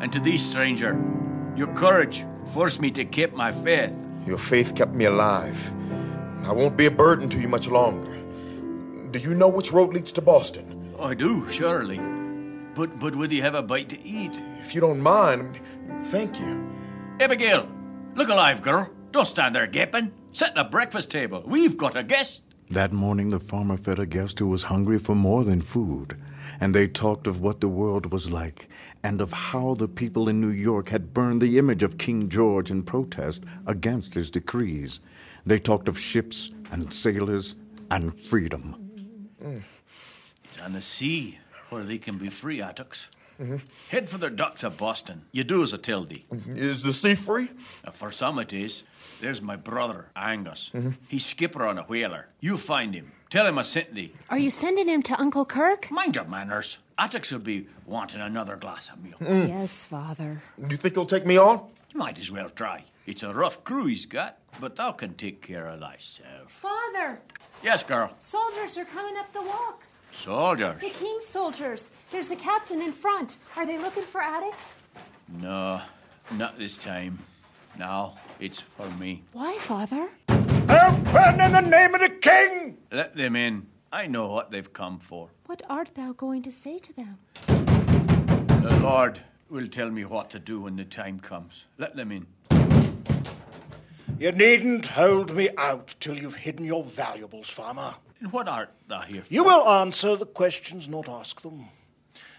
And 0.00 0.12
to 0.12 0.20
thee, 0.20 0.38
stranger, 0.38 0.98
your 1.56 1.68
courage 1.74 2.24
forced 2.46 2.80
me 2.80 2.90
to 2.92 3.04
keep 3.04 3.34
my 3.34 3.52
faith. 3.52 3.92
Your 4.26 4.38
faith 4.38 4.74
kept 4.74 4.94
me 4.94 5.04
alive. 5.04 5.72
I 6.44 6.52
won't 6.52 6.76
be 6.76 6.86
a 6.86 6.90
burden 6.90 7.28
to 7.28 7.38
you 7.38 7.48
much 7.48 7.68
longer. 7.68 8.10
Do 9.10 9.18
you 9.18 9.34
know 9.34 9.48
which 9.48 9.72
road 9.72 9.92
leads 9.92 10.12
to 10.12 10.22
Boston? 10.22 10.94
I 10.98 11.14
do, 11.14 11.48
surely. 11.50 11.98
But 12.74 12.98
but 12.98 13.14
would 13.16 13.32
you 13.32 13.42
have 13.42 13.54
a 13.54 13.62
bite 13.62 13.88
to 13.90 14.00
eat? 14.02 14.32
If 14.60 14.74
you 14.74 14.80
don't 14.80 15.00
mind, 15.00 15.60
thank 16.04 16.38
you. 16.40 16.66
Abigail, 17.18 17.68
look 18.14 18.28
alive, 18.28 18.62
girl. 18.62 18.88
Don't 19.10 19.26
stand 19.26 19.54
there 19.54 19.66
gaping. 19.66 20.12
Set 20.32 20.54
the 20.54 20.64
breakfast 20.64 21.10
table. 21.10 21.42
We've 21.44 21.76
got 21.76 21.96
a 21.96 22.02
guest. 22.02 22.42
That 22.70 22.92
morning, 22.92 23.30
the 23.30 23.40
farmer 23.40 23.76
fed 23.76 23.98
a 23.98 24.06
guest 24.06 24.38
who 24.38 24.46
was 24.46 24.62
hungry 24.64 25.00
for 25.00 25.16
more 25.16 25.42
than 25.42 25.60
food, 25.60 26.16
and 26.60 26.72
they 26.72 26.86
talked 26.86 27.26
of 27.26 27.40
what 27.40 27.60
the 27.60 27.68
world 27.68 28.12
was 28.12 28.30
like, 28.30 28.68
and 29.02 29.20
of 29.20 29.32
how 29.32 29.74
the 29.74 29.88
people 29.88 30.28
in 30.28 30.40
New 30.40 30.50
York 30.50 30.90
had 30.90 31.12
burned 31.12 31.42
the 31.42 31.58
image 31.58 31.82
of 31.82 31.98
King 31.98 32.28
George 32.28 32.70
in 32.70 32.84
protest 32.84 33.42
against 33.66 34.14
his 34.14 34.30
decrees. 34.30 35.00
They 35.44 35.58
talked 35.58 35.88
of 35.88 35.98
ships 35.98 36.52
and 36.70 36.92
sailors 36.92 37.56
and 37.90 38.16
freedom. 38.20 38.76
It's 40.44 40.58
on 40.58 40.72
the 40.72 40.80
sea 40.80 41.40
where 41.70 41.82
they 41.82 41.98
can 41.98 42.18
be 42.18 42.28
free, 42.28 42.60
Attucks. 42.60 43.08
Mm-hmm. 43.40 43.56
Head 43.88 44.08
for 44.08 44.18
the 44.18 44.30
docks 44.30 44.62
of 44.62 44.76
Boston. 44.76 45.22
You 45.32 45.42
do 45.42 45.64
as 45.64 45.74
I 45.74 45.78
tell 45.78 46.04
thee. 46.04 46.24
Is 46.46 46.84
the 46.84 46.92
sea 46.92 47.16
free? 47.16 47.48
For 47.92 48.12
some 48.12 48.38
it 48.38 48.52
is. 48.52 48.84
There's 49.20 49.42
my 49.42 49.56
brother, 49.56 50.06
Angus. 50.16 50.70
Mm-hmm. 50.74 50.90
He's 51.08 51.26
skipper 51.26 51.66
on 51.66 51.78
a 51.78 51.82
whaler. 51.82 52.28
You 52.40 52.56
find 52.56 52.94
him. 52.94 53.12
Tell 53.28 53.46
him 53.46 53.58
I 53.58 53.62
sent 53.62 53.94
thee. 53.94 54.12
Are 54.28 54.38
you 54.38 54.50
sending 54.50 54.88
him 54.88 55.02
to 55.02 55.20
Uncle 55.20 55.44
Kirk? 55.44 55.90
Mind 55.90 56.16
your 56.16 56.24
manners. 56.24 56.78
Attucks 56.98 57.30
will 57.30 57.38
be 57.38 57.66
wanting 57.86 58.20
another 58.20 58.56
glass 58.56 58.88
of 58.90 59.02
milk. 59.04 59.18
Mm. 59.20 59.48
Yes, 59.48 59.84
Father. 59.84 60.42
Do 60.58 60.66
you 60.74 60.76
think 60.76 60.94
he'll 60.94 61.06
take 61.06 61.26
me 61.26 61.36
on? 61.36 61.68
You 61.92 61.98
Might 61.98 62.18
as 62.18 62.30
well 62.30 62.50
try. 62.50 62.84
It's 63.06 63.22
a 63.22 63.32
rough 63.32 63.62
crew 63.64 63.86
he's 63.86 64.06
got, 64.06 64.38
but 64.60 64.76
thou 64.76 64.92
can 64.92 65.14
take 65.14 65.42
care 65.42 65.66
of 65.68 65.80
thyself. 65.80 66.50
Father, 66.60 67.20
Yes, 67.62 67.82
girl. 67.84 68.10
soldiers 68.20 68.76
are 68.78 68.84
coming 68.86 69.16
up 69.16 69.32
the 69.32 69.42
walk. 69.42 69.82
Soldiers. 70.12 70.80
The 70.80 70.90
king's 70.90 71.26
soldiers. 71.26 71.90
There's 72.10 72.30
a 72.30 72.36
captain 72.36 72.82
in 72.82 72.92
front. 72.92 73.36
Are 73.56 73.66
they 73.66 73.78
looking 73.78 74.02
for 74.02 74.20
Attucks? 74.20 74.80
No, 75.40 75.80
not 76.32 76.58
this 76.58 76.76
time. 76.78 77.18
Now 77.78 78.16
it's 78.38 78.60
for 78.60 78.88
me. 78.90 79.22
Why, 79.32 79.56
Father? 79.58 80.08
Open 80.28 81.40
in 81.40 81.52
the 81.52 81.60
name 81.60 81.94
of 81.94 82.00
the 82.00 82.10
king! 82.10 82.78
Let 82.92 83.14
them 83.16 83.36
in. 83.36 83.66
I 83.92 84.06
know 84.06 84.28
what 84.28 84.50
they've 84.50 84.72
come 84.72 84.98
for. 84.98 85.30
What 85.46 85.62
art 85.68 85.94
thou 85.94 86.12
going 86.12 86.42
to 86.42 86.50
say 86.50 86.78
to 86.78 86.92
them? 86.92 87.18
The 87.46 88.78
Lord 88.82 89.20
will 89.48 89.66
tell 89.66 89.90
me 89.90 90.04
what 90.04 90.30
to 90.30 90.38
do 90.38 90.60
when 90.60 90.76
the 90.76 90.84
time 90.84 91.18
comes. 91.18 91.64
Let 91.78 91.96
them 91.96 92.12
in. 92.12 92.26
You 94.18 94.32
needn't 94.32 94.86
hold 94.88 95.34
me 95.34 95.48
out 95.56 95.94
till 95.98 96.16
you've 96.18 96.36
hidden 96.36 96.66
your 96.66 96.84
valuables, 96.84 97.48
farmer. 97.48 97.94
And 98.20 98.30
what 98.32 98.48
art 98.48 98.70
thou 98.86 99.00
here 99.00 99.22
for? 99.22 99.32
You 99.32 99.44
will 99.44 99.66
answer 99.66 100.14
the 100.14 100.26
questions, 100.26 100.88
not 100.88 101.08
ask 101.08 101.40
them. 101.40 101.64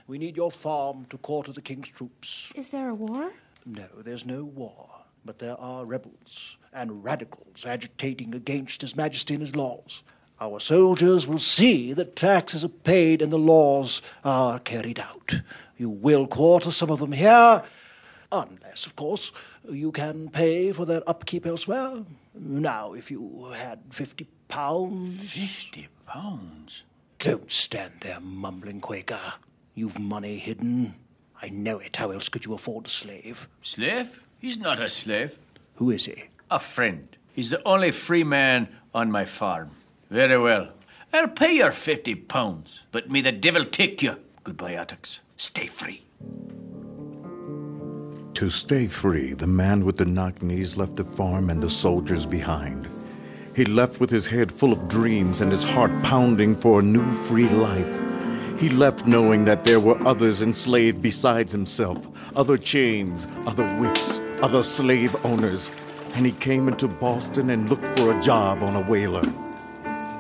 We 0.07 0.17
need 0.19 0.37
your 0.37 0.51
farm 0.51 1.05
to 1.09 1.17
quarter 1.17 1.51
the 1.51 1.61
king's 1.61 1.89
troops. 1.89 2.51
Is 2.55 2.69
there 2.69 2.89
a 2.89 2.93
war? 2.93 3.31
No, 3.65 3.87
there's 3.97 4.25
no 4.25 4.43
war, 4.43 4.89
but 5.25 5.39
there 5.39 5.59
are 5.59 5.85
rebels 5.85 6.57
and 6.73 7.03
radicals 7.03 7.65
agitating 7.65 8.33
against 8.33 8.81
His 8.81 8.95
Majesty 8.95 9.33
and 9.33 9.41
his 9.41 9.55
laws. 9.55 10.03
Our 10.39 10.59
soldiers 10.59 11.27
will 11.27 11.37
see 11.37 11.93
that 11.93 12.15
taxes 12.15 12.63
are 12.63 12.69
paid 12.69 13.21
and 13.21 13.31
the 13.31 13.37
laws 13.37 14.01
are 14.23 14.59
carried 14.59 14.99
out. 14.99 15.41
You 15.77 15.89
will 15.89 16.25
quarter 16.27 16.71
some 16.71 16.89
of 16.89 16.99
them 16.99 17.11
here, 17.11 17.63
unless, 18.31 18.85
of 18.85 18.95
course, 18.95 19.31
you 19.69 19.91
can 19.91 20.29
pay 20.29 20.71
for 20.71 20.85
their 20.85 21.07
upkeep 21.07 21.45
elsewhere. 21.45 22.05
Now, 22.33 22.93
if 22.93 23.11
you 23.11 23.51
had 23.55 23.79
fifty 23.91 24.27
pounds. 24.47 25.31
Fifty 25.31 25.89
pounds? 26.07 26.83
Don't 27.19 27.51
stand 27.51 27.93
there 28.01 28.19
mumbling, 28.19 28.81
Quaker. 28.81 29.33
You've 29.75 29.99
money 29.99 30.37
hidden. 30.37 30.95
I 31.39 31.49
know 31.49 31.77
it. 31.79 31.97
How 31.97 32.11
else 32.11 32.29
could 32.29 32.45
you 32.45 32.53
afford 32.53 32.87
a 32.87 32.89
slave? 32.89 33.47
Slave? 33.61 34.23
He's 34.41 34.57
not 34.57 34.81
a 34.81 34.89
slave. 34.89 35.37
Who 35.75 35.91
is 35.91 36.05
he? 36.05 36.23
A 36.49 36.57
friend. 36.57 37.15
He's 37.31 37.51
the 37.51 37.61
only 37.63 37.91
free 37.91 38.23
man 38.23 38.69
on 38.91 39.11
my 39.11 39.23
farm. 39.23 39.69
Very 40.09 40.39
well. 40.39 40.69
I'll 41.13 41.27
pay 41.27 41.57
your 41.57 41.71
fifty 41.71 42.15
pounds, 42.15 42.79
but 42.91 43.11
may 43.11 43.21
the 43.21 43.31
devil 43.31 43.65
take 43.65 44.01
you. 44.01 44.15
Goodbye, 44.43 44.71
Attucks. 44.71 45.19
Stay 45.37 45.67
free. 45.67 46.01
To 48.33 48.49
stay 48.49 48.87
free, 48.87 49.33
the 49.33 49.45
man 49.45 49.85
with 49.85 49.97
the 49.97 50.05
knock 50.05 50.41
knees 50.41 50.75
left 50.75 50.95
the 50.95 51.03
farm 51.03 51.51
and 51.51 51.61
the 51.61 51.69
soldiers 51.69 52.25
behind. 52.25 52.87
He 53.55 53.65
left 53.65 53.99
with 53.99 54.09
his 54.09 54.25
head 54.25 54.51
full 54.51 54.71
of 54.71 54.87
dreams 54.87 55.41
and 55.41 55.51
his 55.51 55.63
heart 55.63 55.91
pounding 56.01 56.55
for 56.55 56.79
a 56.79 56.83
new 56.83 57.11
free 57.11 57.49
life. 57.49 58.59
He 58.59 58.69
left 58.69 59.05
knowing 59.05 59.45
that 59.45 59.65
there 59.65 59.79
were 59.79 60.01
others 60.07 60.41
enslaved 60.41 61.01
besides 61.01 61.51
himself, 61.51 61.99
other 62.35 62.57
chains, 62.57 63.27
other 63.45 63.67
whips, 63.75 64.20
other 64.41 64.63
slave 64.63 65.15
owners. 65.25 65.69
And 66.15 66.25
he 66.25 66.31
came 66.31 66.67
into 66.67 66.87
Boston 66.87 67.49
and 67.49 67.69
looked 67.69 67.87
for 67.99 68.17
a 68.17 68.21
job 68.21 68.63
on 68.63 68.75
a 68.75 68.81
whaler. 68.81 69.23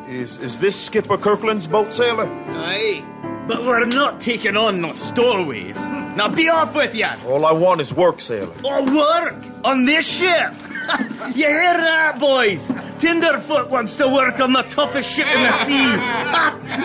Is 0.07 0.39
is 0.39 0.59
this 0.59 0.79
Skipper 0.79 1.17
Kirkland's 1.17 1.67
boat 1.67 1.93
sailor? 1.93 2.27
Aye, 2.49 3.03
but 3.47 3.63
we're 3.63 3.85
not 3.85 4.19
taking 4.19 4.57
on 4.57 4.81
no 4.81 4.91
stowaways. 4.91 5.79
Now 6.15 6.27
be 6.27 6.49
off 6.49 6.75
with 6.75 6.93
you. 6.93 7.05
All 7.25 7.45
I 7.45 7.53
want 7.53 7.79
is 7.79 7.93
work, 7.93 8.19
sailor. 8.19 8.53
Or 8.63 8.83
work 8.85 9.35
on 9.63 9.85
this 9.85 10.05
ship. 10.05 10.53
you 11.35 11.47
hear 11.47 11.77
that, 11.77 12.17
boys? 12.19 12.71
Tinderfoot 12.99 13.69
wants 13.69 13.95
to 13.97 14.07
work 14.09 14.39
on 14.39 14.51
the 14.51 14.63
toughest 14.63 15.13
ship 15.13 15.27
in 15.27 15.43
the 15.43 15.53
sea. 15.63 15.71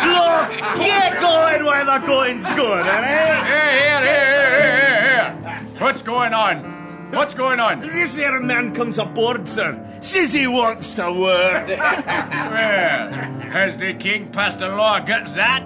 Look, 0.07 0.78
get 0.78 1.19
going 1.21 1.64
while 1.64 1.85
the 1.85 2.07
going's 2.07 2.47
good, 2.50 2.87
eh? 2.87 3.45
Here, 3.45 3.64
here, 3.64 4.02
here, 4.02 4.31
here, 4.31 4.61
here, 4.61 5.59
here. 5.59 5.81
What's 5.81 6.02
going 6.02 6.33
on? 6.33 6.75
What's 7.13 7.35
going 7.35 7.61
on? 7.61 7.81
This 7.81 8.17
here 8.17 8.41
man 8.41 8.75
comes 8.75 8.99
aboard, 8.99 9.47
sir. 9.47 9.79
Says 10.01 10.33
he 10.33 10.47
wants 10.47 10.95
to 10.95 11.11
work. 11.13 11.69
Well, 12.57 13.11
has 13.51 13.77
the 13.77 13.95
king 13.95 14.29
passed 14.29 14.61
a 14.61 14.69
law 14.69 14.97
against 14.97 15.35
that? 15.37 15.65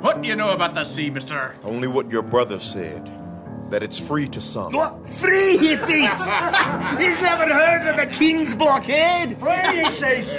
What 0.00 0.22
do 0.22 0.28
you 0.28 0.36
know 0.36 0.50
about 0.50 0.74
the 0.74 0.84
sea, 0.84 1.10
mister? 1.10 1.54
Only 1.64 1.88
what 1.88 2.10
your 2.10 2.22
brother 2.22 2.58
said. 2.58 3.12
That 3.70 3.82
it's 3.82 3.98
free 3.98 4.28
to 4.28 4.40
some. 4.40 4.72
What? 4.72 5.08
Free, 5.08 5.56
he 5.58 5.74
thinks? 5.76 6.22
He's 6.22 7.18
never 7.20 7.52
heard 7.52 7.88
of 7.90 7.96
the 7.96 8.06
king's 8.12 8.54
blockade. 8.54 9.38
Free, 9.40 9.84
he 9.84 9.92
says. 9.92 10.30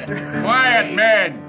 Quiet, 0.43 0.93
man. 0.93 1.46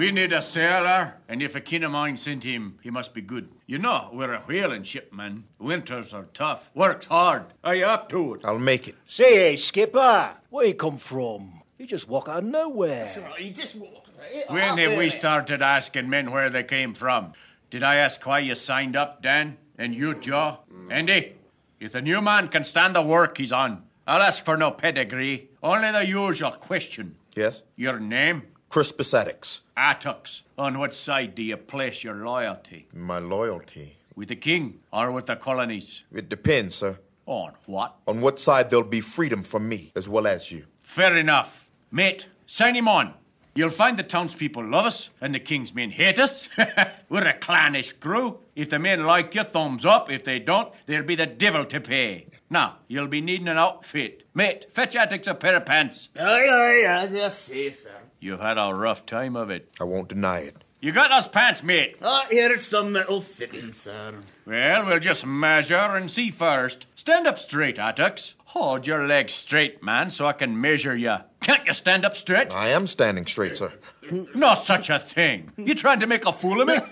We 0.00 0.12
need 0.12 0.32
a 0.32 0.40
sailor, 0.40 1.16
and 1.28 1.42
if 1.42 1.54
a 1.54 1.60
kin 1.60 1.84
of 1.84 1.92
mine 1.92 2.16
sent 2.16 2.42
him, 2.42 2.78
he 2.82 2.88
must 2.88 3.12
be 3.12 3.20
good. 3.20 3.50
You 3.66 3.76
know, 3.76 4.08
we're 4.14 4.32
a 4.32 4.40
whaling 4.40 4.82
ship, 4.82 5.12
man. 5.12 5.44
Winters 5.58 6.14
are 6.14 6.24
tough. 6.32 6.70
Works 6.74 7.04
hard. 7.04 7.52
Are 7.62 7.74
you 7.74 7.84
up 7.84 8.08
to 8.08 8.32
it? 8.32 8.40
I'll 8.42 8.58
make 8.58 8.88
it. 8.88 8.94
Say, 9.04 9.56
Skipper, 9.56 10.36
where 10.48 10.68
you 10.68 10.74
come 10.74 10.96
from? 10.96 11.60
You 11.76 11.86
just 11.86 12.08
walk 12.08 12.30
out 12.30 12.38
of 12.38 12.44
nowhere. 12.44 13.10
He 13.36 13.50
just 13.50 13.76
walked 13.76 14.08
When 14.48 14.78
have 14.78 14.96
we 14.96 15.10
started 15.10 15.60
asking 15.60 16.08
men 16.08 16.30
where 16.30 16.48
they 16.48 16.64
came 16.64 16.94
from? 16.94 17.34
Did 17.68 17.82
I 17.82 17.96
ask 17.96 18.24
why 18.24 18.38
you 18.38 18.54
signed 18.54 18.96
up, 18.96 19.20
Dan? 19.20 19.58
And 19.76 19.94
you, 19.94 20.14
Joe? 20.14 20.60
Mm. 20.72 20.92
Andy? 20.92 21.34
If 21.78 21.92
the 21.92 22.00
new 22.00 22.22
man 22.22 22.48
can 22.48 22.64
stand 22.64 22.96
the 22.96 23.02
work 23.02 23.36
he's 23.36 23.52
on, 23.52 23.82
I'll 24.06 24.22
ask 24.22 24.46
for 24.46 24.56
no 24.56 24.70
pedigree, 24.70 25.50
only 25.62 25.92
the 25.92 26.06
usual 26.06 26.52
question. 26.52 27.16
Yes? 27.36 27.60
Your 27.76 28.00
name? 28.00 28.44
Crispus 28.70 29.12
Attucks. 29.12 29.62
Attucks. 29.76 30.42
On 30.56 30.78
what 30.78 30.94
side 30.94 31.34
do 31.34 31.42
you 31.42 31.56
place 31.56 32.04
your 32.04 32.14
loyalty? 32.14 32.86
My 32.94 33.18
loyalty. 33.18 33.96
With 34.14 34.28
the 34.28 34.36
king 34.36 34.78
or 34.92 35.10
with 35.10 35.26
the 35.26 35.34
colonies? 35.34 36.04
It 36.14 36.28
depends, 36.28 36.76
sir. 36.76 37.00
On 37.26 37.52
what? 37.66 37.96
On 38.06 38.20
what 38.20 38.38
side 38.38 38.70
there'll 38.70 38.84
be 38.84 39.00
freedom 39.00 39.42
for 39.42 39.58
me, 39.58 39.90
as 39.96 40.08
well 40.08 40.24
as 40.24 40.52
you. 40.52 40.66
Fair 40.82 41.16
enough. 41.16 41.68
Mate, 41.90 42.28
sign 42.46 42.76
him 42.76 42.86
on. 42.86 43.14
You'll 43.56 43.70
find 43.70 43.98
the 43.98 44.04
townspeople 44.04 44.64
love 44.64 44.86
us 44.86 45.10
and 45.20 45.34
the 45.34 45.40
king's 45.40 45.74
men 45.74 45.90
hate 45.90 46.20
us. 46.20 46.48
We're 47.08 47.26
a 47.26 47.34
clannish 47.34 47.94
crew. 47.94 48.38
If 48.54 48.70
the 48.70 48.78
men 48.78 49.04
like 49.04 49.34
you, 49.34 49.42
thumbs 49.42 49.84
up. 49.84 50.08
If 50.08 50.22
they 50.22 50.38
don't, 50.38 50.72
there'll 50.86 51.04
be 51.04 51.16
the 51.16 51.26
devil 51.26 51.64
to 51.64 51.80
pay. 51.80 52.26
Now, 52.48 52.76
you'll 52.86 53.08
be 53.08 53.20
needing 53.20 53.48
an 53.48 53.58
outfit. 53.58 54.22
Mate, 54.32 54.66
fetch 54.72 54.94
Attucks 54.94 55.26
a 55.26 55.34
pair 55.34 55.56
of 55.56 55.66
pants. 55.66 56.08
Aye, 56.16 56.22
aye, 56.22 56.84
as 56.86 57.12
you 57.12 57.30
say, 57.30 57.70
sir. 57.72 57.99
You've 58.20 58.40
had 58.40 58.58
a 58.58 58.74
rough 58.74 59.06
time 59.06 59.34
of 59.34 59.50
it. 59.50 59.70
I 59.80 59.84
won't 59.84 60.08
deny 60.08 60.40
it. 60.40 60.62
You 60.82 60.92
got 60.92 61.10
those 61.10 61.28
pants, 61.28 61.62
mate? 61.62 61.96
Ah, 62.02 62.26
here's 62.30 62.64
some 62.66 62.94
that'll 62.94 63.20
fit 63.20 63.54
in, 63.54 63.72
sir. 63.74 64.14
Well, 64.46 64.86
we'll 64.86 64.98
just 64.98 65.26
measure 65.26 65.74
and 65.76 66.10
see 66.10 66.30
first. 66.30 66.86
Stand 66.94 67.26
up 67.26 67.38
straight, 67.38 67.78
Attucks. 67.78 68.34
Hold 68.46 68.86
your 68.86 69.06
legs 69.06 69.34
straight, 69.34 69.82
man, 69.82 70.10
so 70.10 70.26
I 70.26 70.32
can 70.32 70.58
measure 70.58 70.96
you. 70.96 71.16
Can't 71.40 71.66
you 71.66 71.74
stand 71.74 72.04
up 72.06 72.16
straight? 72.16 72.52
I 72.54 72.68
am 72.68 72.86
standing 72.86 73.26
straight, 73.26 73.56
sir. 73.56 73.72
Not 74.34 74.64
such 74.64 74.88
a 74.90 74.98
thing. 74.98 75.52
You 75.56 75.74
trying 75.74 76.00
to 76.00 76.06
make 76.06 76.24
a 76.24 76.32
fool 76.32 76.60
of 76.62 76.68
me? 76.68 76.74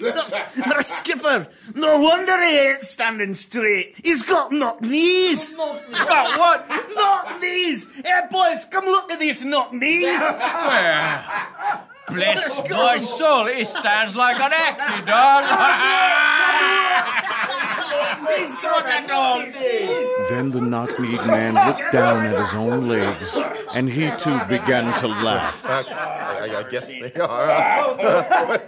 The 0.68 0.82
skipper, 0.82 1.48
no 1.74 2.02
wonder 2.02 2.36
he 2.44 2.58
ain't 2.68 2.82
standing 2.82 3.32
straight. 3.34 3.94
He's 4.04 4.22
got 4.22 4.52
knock 4.52 4.82
knees. 4.82 5.52
Got 5.54 6.38
what? 6.38 6.68
Knock 6.94 7.40
knees. 7.40 7.86
Hey, 8.04 8.20
boys, 8.30 8.64
come 8.70 8.84
look 8.84 9.10
at 9.10 9.18
these 9.18 9.42
knock 9.44 9.72
knees. 9.72 10.04
Well, 10.04 11.84
bless 12.08 12.68
my 12.68 12.98
soul, 12.98 13.46
he 13.46 13.64
stands 13.64 14.14
like 14.14 14.38
an 14.38 14.50
axie 14.52 15.06
dog. 15.06 15.44
He's 17.88 18.17
got 18.62 18.86
a 18.86 19.06
knock 19.06 19.46
knees. 19.46 20.08
Then 20.28 20.50
the 20.50 20.60
knock-kneed 20.60 21.24
man 21.26 21.54
looked 21.54 21.92
down 21.92 22.26
at 22.26 22.38
his 22.38 22.54
own 22.54 22.88
legs, 22.88 23.36
and 23.74 23.88
he 23.88 24.10
too 24.18 24.38
began 24.48 24.92
to 25.00 25.08
laugh. 25.08 25.64
I, 25.64 25.82
I, 25.82 26.58
I 26.58 26.62
guess 26.70 26.88
they 26.88 27.12
are. 27.14 28.58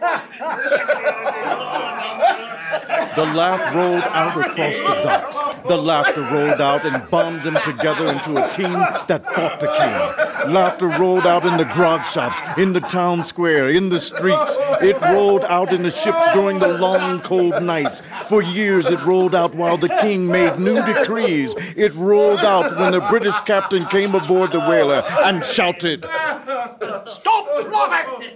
The 3.17 3.25
laugh 3.25 3.75
rolled 3.75 4.05
out 4.05 4.37
across 4.37 4.77
the 4.77 5.01
docks. 5.03 5.37
The 5.69 5.77
laughter 5.77 6.23
rolled 6.23 6.61
out 6.61 6.87
and 6.87 7.11
bound 7.11 7.43
them 7.43 7.59
together 7.65 8.07
into 8.07 8.45
a 8.45 8.49
team 8.51 8.73
that 9.09 9.25
fought 9.35 9.61
the 9.61 9.67
king. 9.67 10.53
Laughter 10.53 10.89
rolled 10.89 11.27
out 11.27 11.45
in 11.45 11.57
the 11.57 11.65
grog 11.75 12.07
shops, 12.09 12.41
in 12.59 12.73
the 12.73 12.81
town 12.81 13.25
square, 13.25 13.69
in 13.69 13.89
the 13.89 13.99
streets. 13.99 14.57
It 14.81 15.01
rolled 15.01 15.45
out 15.45 15.73
in 15.73 15.83
the 15.83 15.91
ships 15.91 16.33
during 16.33 16.61
the 16.61 16.79
long, 16.79 17.21
cold 17.21 17.63
nights. 17.63 18.01
For 18.29 18.43
years 18.43 18.87
it 18.87 19.03
rolled 19.05 19.35
out 19.51 19.59
while 19.59 19.77
the 19.77 19.89
king 19.89 20.27
made 20.27 20.59
new 20.59 20.85
decrees. 20.95 21.55
It 21.77 21.95
rolled 21.95 22.41
out 22.41 22.77
when 22.79 22.93
the 22.93 23.01
British 23.09 23.39
captain 23.41 23.85
came 23.87 24.15
aboard 24.15 24.53
the 24.53 24.61
whaler 24.61 25.03
and 25.25 25.45
shouted. 25.45 26.05
Stop 26.05 27.49
laughing! 27.71 28.31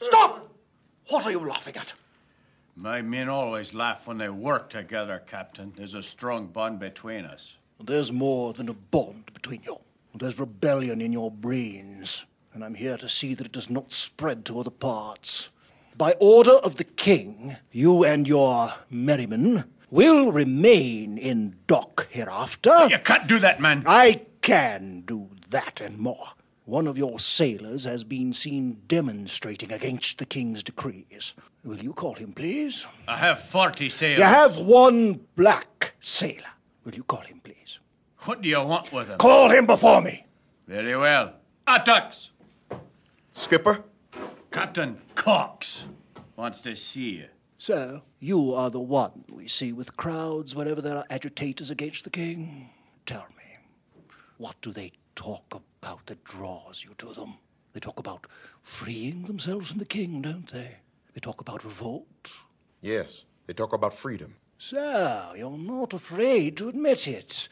Stop! 0.00 0.48
What 1.08 1.24
are 1.24 1.30
you 1.30 1.40
laughing 1.40 1.76
at? 1.76 1.92
My 2.74 3.00
men 3.00 3.28
always 3.28 3.72
laugh 3.72 4.06
when 4.06 4.18
they 4.18 4.28
work 4.28 4.68
together, 4.68 5.22
Captain. 5.26 5.72
There's 5.76 5.94
a 5.94 6.02
strong 6.02 6.48
bond 6.48 6.78
between 6.78 7.24
us. 7.24 7.56
There's 7.82 8.12
more 8.12 8.52
than 8.52 8.68
a 8.68 8.74
bond 8.74 9.30
between 9.32 9.62
you. 9.64 9.78
There's 10.14 10.38
rebellion 10.38 11.00
in 11.00 11.12
your 11.12 11.30
brains, 11.30 12.24
and 12.52 12.64
I'm 12.64 12.74
here 12.74 12.96
to 12.96 13.08
see 13.08 13.34
that 13.34 13.46
it 13.46 13.52
does 13.52 13.70
not 13.70 13.92
spread 13.92 14.44
to 14.46 14.60
other 14.60 14.70
parts. 14.70 15.50
By 15.96 16.12
order 16.20 16.52
of 16.52 16.76
the 16.76 16.84
king, 16.84 17.56
you 17.72 18.04
and 18.04 18.28
your 18.28 18.68
merrymen 18.90 19.64
will 19.90 20.32
remain 20.32 21.18
in 21.18 21.54
dock 21.66 22.08
hereafter. 22.10 22.88
You 22.88 22.98
can't 22.98 23.26
do 23.26 23.38
that, 23.38 23.60
man. 23.60 23.84
I 23.86 24.22
can 24.42 25.02
do 25.06 25.30
that 25.50 25.80
and 25.80 25.98
more. 25.98 26.28
One 26.64 26.88
of 26.88 26.98
your 26.98 27.20
sailors 27.20 27.84
has 27.84 28.02
been 28.02 28.32
seen 28.32 28.82
demonstrating 28.88 29.70
against 29.70 30.18
the 30.18 30.26
king's 30.26 30.64
decrees. 30.64 31.32
Will 31.64 31.78
you 31.78 31.92
call 31.92 32.14
him, 32.14 32.32
please? 32.32 32.86
I 33.06 33.16
have 33.18 33.38
40 33.40 33.88
sailors. 33.88 34.18
You 34.18 34.24
have 34.24 34.58
one 34.58 35.20
black 35.36 35.94
sailor. 36.00 36.54
Will 36.84 36.94
you 36.94 37.04
call 37.04 37.20
him, 37.20 37.40
please? 37.44 37.78
What 38.24 38.42
do 38.42 38.48
you 38.48 38.60
want 38.62 38.92
with 38.92 39.08
him? 39.08 39.18
Call 39.18 39.50
him 39.50 39.66
before 39.66 40.00
me. 40.00 40.26
Very 40.66 40.96
well. 40.96 41.34
Attucks! 41.68 42.30
Skipper? 43.32 43.84
Captain 44.50 44.98
Cox 45.14 45.84
wants 46.34 46.60
to 46.62 46.74
see 46.74 47.10
you. 47.10 47.26
So, 47.66 48.02
you 48.20 48.54
are 48.54 48.70
the 48.70 48.78
one 48.78 49.24
we 49.28 49.48
see 49.48 49.72
with 49.72 49.96
crowds 49.96 50.54
wherever 50.54 50.80
there 50.80 50.98
are 50.98 51.04
agitators 51.10 51.68
against 51.68 52.04
the 52.04 52.10
king? 52.10 52.70
Tell 53.06 53.26
me, 53.36 53.58
what 54.36 54.54
do 54.62 54.70
they 54.70 54.92
talk 55.16 55.52
about 55.52 56.06
that 56.06 56.22
draws 56.22 56.84
you 56.84 56.94
to 56.98 57.12
them? 57.12 57.38
They 57.72 57.80
talk 57.80 57.98
about 57.98 58.28
freeing 58.62 59.24
themselves 59.24 59.68
from 59.68 59.80
the 59.80 59.84
king, 59.84 60.22
don't 60.22 60.46
they? 60.46 60.76
They 61.12 61.18
talk 61.20 61.40
about 61.40 61.64
revolt. 61.64 62.30
Yes, 62.82 63.24
they 63.48 63.52
talk 63.52 63.72
about 63.72 63.94
freedom. 63.94 64.36
So, 64.58 65.32
you're 65.36 65.58
not 65.58 65.92
afraid 65.92 66.56
to 66.58 66.68
admit 66.68 67.08
it. 67.08 67.48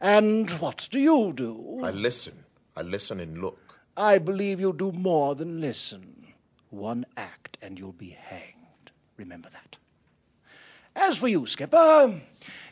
And 0.00 0.50
what 0.52 0.88
do 0.90 0.98
you 0.98 1.34
do? 1.34 1.80
I 1.82 1.90
listen. 1.90 2.44
I 2.74 2.80
listen 2.80 3.20
and 3.20 3.36
look. 3.36 3.78
I 3.94 4.16
believe 4.16 4.58
you 4.58 4.72
do 4.72 4.90
more 4.90 5.34
than 5.34 5.60
listen. 5.60 6.28
One 6.70 7.04
act 7.14 7.58
and 7.60 7.78
you'll 7.78 7.92
be 7.92 8.16
hanged. 8.18 8.59
Remember 9.20 9.50
that. 9.50 9.76
As 10.96 11.18
for 11.18 11.28
you, 11.28 11.46
Skipper, 11.46 12.20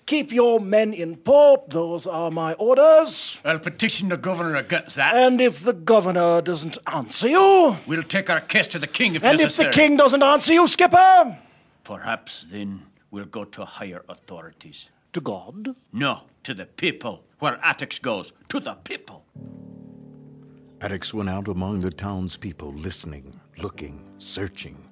keep 0.06 0.32
your 0.32 0.58
men 0.60 0.94
in 0.94 1.16
port. 1.16 1.68
Those 1.68 2.06
are 2.06 2.30
my 2.30 2.54
orders. 2.54 3.40
I'll 3.44 3.58
petition 3.58 4.08
the 4.08 4.16
governor 4.16 4.56
against 4.56 4.96
that. 4.96 5.14
And 5.14 5.40
if 5.42 5.60
the 5.62 5.74
governor 5.74 6.40
doesn't 6.40 6.78
answer 6.86 7.28
you, 7.28 7.76
We'll 7.86 8.02
take 8.02 8.30
our 8.30 8.40
case 8.40 8.66
to 8.68 8.78
the 8.78 8.86
king 8.86 9.14
if 9.14 9.22
and 9.22 9.38
if 9.38 9.56
the 9.56 9.68
king 9.68 9.96
doesn't 9.98 10.22
answer 10.22 10.54
you, 10.54 10.66
Skipper, 10.66 11.38
Perhaps 11.84 12.46
then 12.50 12.82
we'll 13.10 13.26
go 13.26 13.44
to 13.44 13.64
higher 13.66 14.02
authorities. 14.08 14.88
to 15.12 15.20
God. 15.20 15.74
No, 15.92 16.22
to 16.44 16.54
the 16.54 16.64
people. 16.66 17.24
Where 17.40 17.58
Attucks 17.62 17.98
goes. 18.00 18.32
To 18.48 18.58
the 18.58 18.74
people. 18.74 19.22
Attucks 20.80 21.12
went 21.12 21.28
out 21.28 21.46
among 21.48 21.80
the 21.80 21.90
townspeople, 21.90 22.72
listening, 22.72 23.38
looking, 23.58 24.02
searching, 24.18 24.87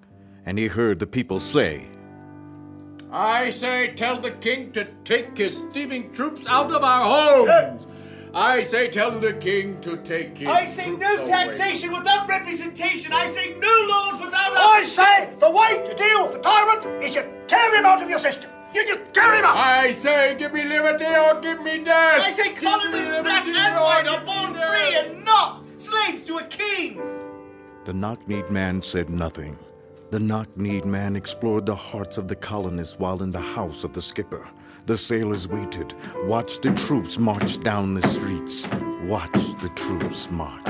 and 0.46 0.56
he 0.56 0.68
heard 0.68 1.00
the 1.00 1.06
people 1.06 1.40
say, 1.40 1.87
I 3.11 3.50
say, 3.50 3.94
tell 3.94 4.18
the 4.20 4.30
king 4.30 4.72
to 4.72 4.87
take 5.04 5.37
his 5.37 5.61
thieving 5.72 6.12
troops 6.12 6.42
out 6.48 6.72
of 6.72 6.82
our 6.82 7.46
homes. 7.46 7.87
I 8.35 8.62
say, 8.62 8.88
tell 8.88 9.18
the 9.18 9.32
king 9.32 9.80
to 9.80 9.96
take 9.98 10.38
his. 10.38 10.48
I 10.48 10.66
say 10.66 10.85
troops 10.85 11.00
no 11.00 11.14
away. 11.14 11.24
taxation 11.24 11.92
without 11.92 12.28
representation. 12.28 13.12
I 13.12 13.26
say 13.28 13.54
no 13.59 13.87
laws 13.88 14.20
without. 14.20 14.56
I 14.56 14.82
say 14.82 15.32
the 15.40 15.50
way 15.50 15.82
to 15.85 15.94
deal 15.94 16.26
with 16.26 16.37
a 16.37 16.40
tyrant 16.40 17.02
is 17.02 17.14
you 17.14 17.24
tear 17.46 17.78
him 17.78 17.87
out 17.87 18.02
of 18.02 18.11
your 18.11 18.18
system. 18.18 18.50
You 18.74 18.87
just 18.87 19.00
tear 19.14 19.37
him 19.37 19.44
out. 19.44 19.56
I 19.56 19.90
say, 19.90 20.35
give 20.38 20.52
me 20.52 20.64
liberty 20.64 21.06
or 21.06 21.40
give 21.40 21.62
me 21.62 21.82
death. 21.82 22.20
I 22.20 22.30
say 22.30 22.52
colonies 22.52 23.09
black 23.22 23.46
and 23.46 23.80
white, 23.80 24.06
are 24.06 24.24
born 24.24 24.52
free 24.52 24.96
and 24.96 25.24
not 25.24 25.62
slaves 25.78 26.24
to 26.24 26.38
a 26.38 26.44
king. 26.44 27.00
The 27.87 27.94
knock-kneed 27.94 28.50
man 28.50 28.82
said 28.82 29.09
nothing. 29.09 29.56
The 30.11 30.21
knock-kneed 30.21 30.85
man 30.85 31.16
explored 31.16 31.66
the 31.66 31.75
hearts 31.75 32.16
of 32.16 32.29
the 32.29 32.37
colonists 32.37 32.97
while 32.97 33.25
in 33.25 33.31
the 33.31 33.40
house 33.40 33.83
of 33.83 33.92
the 33.92 34.01
skipper. 34.01 34.49
The 34.87 34.97
sailors 34.97 35.49
waited, 35.49 35.95
watched 36.27 36.62
the 36.62 36.71
troops 36.75 37.19
march 37.19 37.61
down 37.64 37.95
the 37.95 38.07
streets, 38.09 38.69
watched 39.03 39.59
the 39.59 39.69
troops 39.75 40.31
march. 40.31 40.69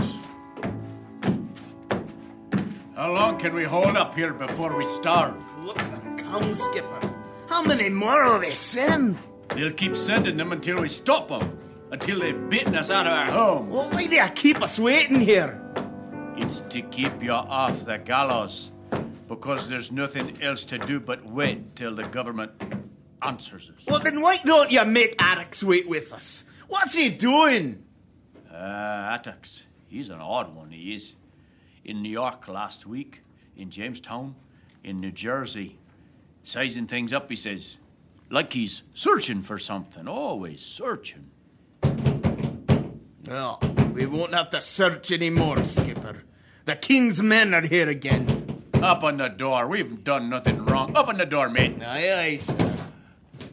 How 2.94 3.12
long 3.12 3.38
can 3.38 3.54
we 3.54 3.64
hold 3.64 3.94
up 3.94 4.14
here 4.14 4.32
before 4.32 4.74
we 4.74 4.86
starve? 4.86 5.34
Look 5.60 5.78
at 5.78 5.90
them 5.90 6.16
come, 6.16 6.54
skipper. 6.54 7.12
How 7.46 7.62
many 7.62 7.90
more 7.90 8.24
will 8.24 8.38
they 8.38 8.54
send? 8.54 9.18
They'll 9.50 9.70
keep 9.70 9.96
sending 9.96 10.38
them 10.38 10.52
until 10.52 10.80
we 10.80 10.88
stop 10.88 11.28
them. 11.28 11.58
Until 11.92 12.20
they've 12.20 12.48
beaten 12.48 12.74
us 12.74 12.90
out 12.90 13.06
of 13.06 13.12
our 13.12 13.26
home. 13.26 13.68
Well, 13.68 13.90
why 13.90 14.06
do 14.06 14.16
you 14.16 14.28
keep 14.34 14.62
us 14.62 14.78
waiting 14.78 15.20
here? 15.20 15.62
It's 16.38 16.60
to 16.70 16.80
keep 16.80 17.22
you 17.22 17.32
off 17.32 17.84
the 17.84 17.98
gallows. 17.98 18.72
Because 19.28 19.68
there's 19.68 19.90
nothing 19.90 20.40
else 20.42 20.64
to 20.66 20.78
do 20.78 21.00
but 21.00 21.28
wait 21.28 21.74
till 21.74 21.94
the 21.94 22.04
government 22.04 22.52
answers 23.22 23.70
us. 23.70 23.84
Well, 23.86 23.98
then 23.98 24.20
why 24.20 24.38
don't 24.44 24.70
you 24.70 24.84
make 24.84 25.20
Attucks 25.20 25.62
wait 25.62 25.88
with 25.88 26.12
us? 26.12 26.44
What's 26.68 26.94
he 26.94 27.10
doing? 27.10 27.84
Uh, 28.52 29.16
Attucks. 29.18 29.62
He's 29.88 30.08
an 30.08 30.20
odd 30.20 30.54
one, 30.54 30.70
he 30.70 30.94
is. 30.94 31.14
In 31.84 32.02
New 32.02 32.10
York 32.10 32.46
last 32.48 32.86
week, 32.86 33.22
in 33.56 33.70
Jamestown, 33.70 34.34
in 34.84 35.00
New 35.00 35.12
Jersey. 35.12 35.78
Sizing 36.42 36.86
things 36.86 37.12
up, 37.12 37.28
he 37.28 37.36
says. 37.36 37.78
Like 38.30 38.52
he's 38.52 38.82
searching 38.94 39.42
for 39.42 39.58
something, 39.58 40.06
always 40.08 40.60
searching. 40.60 41.30
Well, 43.26 43.60
we 43.92 44.06
won't 44.06 44.34
have 44.34 44.50
to 44.50 44.60
search 44.60 45.10
anymore, 45.10 45.62
skipper. 45.64 46.22
The 46.64 46.76
king's 46.76 47.22
men 47.22 47.54
are 47.54 47.66
here 47.66 47.88
again. 47.88 48.45
Up 48.82 49.02
on 49.02 49.16
the 49.16 49.28
door. 49.28 49.66
We've 49.66 50.04
done 50.04 50.28
nothing 50.28 50.64
wrong. 50.64 50.96
Up 50.96 51.08
on 51.08 51.16
the 51.18 51.26
door, 51.26 51.48
mate. 51.48 51.82
Aye, 51.82 52.12
aye, 52.12 52.36
sir. 52.36 52.72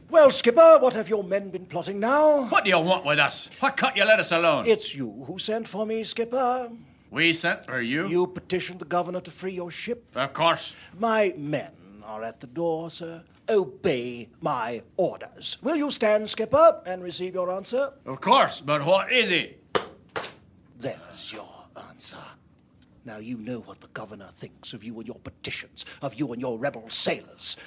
Well, 0.09 0.29
Skipper, 0.29 0.77
what 0.79 0.93
have 0.93 1.09
your 1.09 1.23
men 1.23 1.49
been 1.49 1.65
plotting 1.65 1.99
now? 1.99 2.43
What 2.49 2.65
do 2.65 2.69
you 2.69 2.79
want 2.79 3.03
with 3.05 3.17
us? 3.17 3.49
Why 3.59 3.71
can't 3.71 3.95
you 3.97 4.05
let 4.05 4.19
us 4.19 4.31
alone? 4.31 4.67
It's 4.67 4.93
you 4.93 5.23
who 5.25 5.39
sent 5.39 5.67
for 5.67 5.85
me, 5.85 6.03
Skipper. 6.03 6.71
We 7.09 7.33
sent 7.33 7.65
for 7.65 7.81
you? 7.81 8.07
You 8.07 8.27
petitioned 8.27 8.79
the 8.79 8.85
governor 8.85 9.21
to 9.21 9.31
free 9.31 9.53
your 9.53 9.71
ship. 9.71 10.05
Of 10.15 10.33
course. 10.33 10.75
My 10.99 11.33
men 11.37 11.71
are 12.05 12.23
at 12.23 12.41
the 12.41 12.47
door, 12.47 12.91
sir. 12.91 13.23
Obey 13.49 14.29
my 14.39 14.83
orders. 14.97 15.57
Will 15.61 15.75
you 15.75 15.89
stand, 15.89 16.29
Skipper, 16.29 16.81
and 16.85 17.01
receive 17.03 17.33
your 17.33 17.49
answer? 17.51 17.93
Of 18.05 18.21
course, 18.21 18.61
but 18.61 18.85
what 18.85 19.11
is 19.11 19.31
it? 19.31 19.63
There's 20.77 21.33
your 21.33 21.49
answer. 21.89 22.17
Now 23.05 23.17
you 23.17 23.37
know 23.37 23.59
what 23.59 23.81
the 23.81 23.87
governor 23.87 24.29
thinks 24.33 24.73
of 24.73 24.83
you 24.83 24.97
and 24.99 25.07
your 25.07 25.19
petitions, 25.19 25.85
of 26.01 26.15
you 26.15 26.31
and 26.31 26.41
your 26.41 26.57
rebel 26.57 26.89
sailors. 26.89 27.57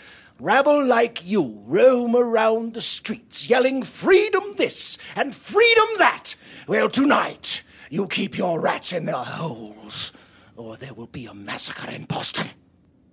Rabble 0.41 0.85
like 0.85 1.27
you 1.27 1.63
roam 1.67 2.15
around 2.15 2.75
the 2.75 2.81
streets 2.81 3.49
yelling 3.49 3.83
freedom 3.83 4.55
this 4.57 4.99
and 5.15 5.35
freedom 5.35 5.87
that. 5.99 6.35
Well, 6.67 6.91
tonight 6.91 7.63
You 7.91 8.09
keep 8.09 8.37
your 8.37 8.61
rats 8.61 8.93
in 8.93 9.05
their 9.05 9.15
holes, 9.15 10.13
or 10.57 10.77
there 10.77 10.95
will 10.95 11.07
be 11.07 11.27
a 11.27 11.35
massacre 11.35 11.91
in 11.91 12.05
Boston. 12.05 12.49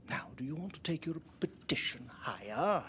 Now, 0.09 0.29
do 0.35 0.43
you 0.43 0.55
want 0.55 0.73
to 0.73 0.79
take 0.79 1.05
your 1.05 1.17
petition 1.39 2.09
higher 2.21 2.83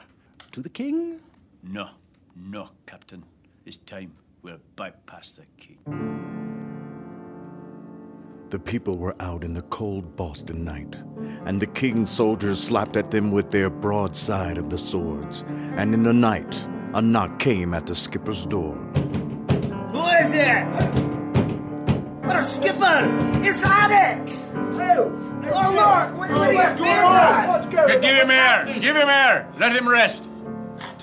to 0.53 0.63
the 0.63 0.71
king? 0.71 1.21
No, 1.63 1.91
no, 2.35 2.71
Captain. 2.87 3.23
This 3.65 3.77
time 3.79 4.15
we'll 4.43 4.61
bypass 4.77 5.33
the 5.33 5.45
king. 5.59 6.24
The 8.55 8.61
people 8.61 8.97
were 8.97 9.17
out 9.19 9.43
in 9.43 9.55
the 9.55 9.63
cold 9.63 10.15
Boston 10.15 10.63
night, 10.63 10.95
and 11.45 11.61
the 11.61 11.67
king's 11.67 12.09
soldiers 12.09 12.63
slapped 12.63 12.97
at 12.97 13.11
them 13.11 13.33
with 13.33 13.51
their 13.51 13.69
broadside 13.69 14.59
of 14.59 14.71
the 14.71 14.79
swords. 14.79 15.45
And 15.77 15.93
in 15.93 16.05
the 16.05 16.13
night, 16.13 16.65
a 16.93 17.03
knock 17.03 17.41
came 17.41 17.75
at 17.75 17.89
the 17.89 17.97
skipper's 17.97 18.47
door. 18.47 18.77
Who 18.77 20.07
is 20.07 20.33
it? 20.35 20.67
What 22.23 22.37
a 22.37 22.45
skipper! 22.45 23.41
It's 23.43 23.65
Alex! 23.65 24.53
Oh, 24.55 25.11
oh 25.53 25.75
Lord! 25.75 26.17
What, 26.17 26.31
what 26.31 26.51
is 26.51 26.79
going 26.79 26.91
on? 26.91 27.71
G- 27.73 27.99
give 28.01 28.17
him 28.17 28.31
air! 28.31 28.67
Give 28.79 28.95
him 28.95 29.09
air! 29.09 29.53
Let 29.59 29.75
him 29.75 29.89
rest! 29.89 30.23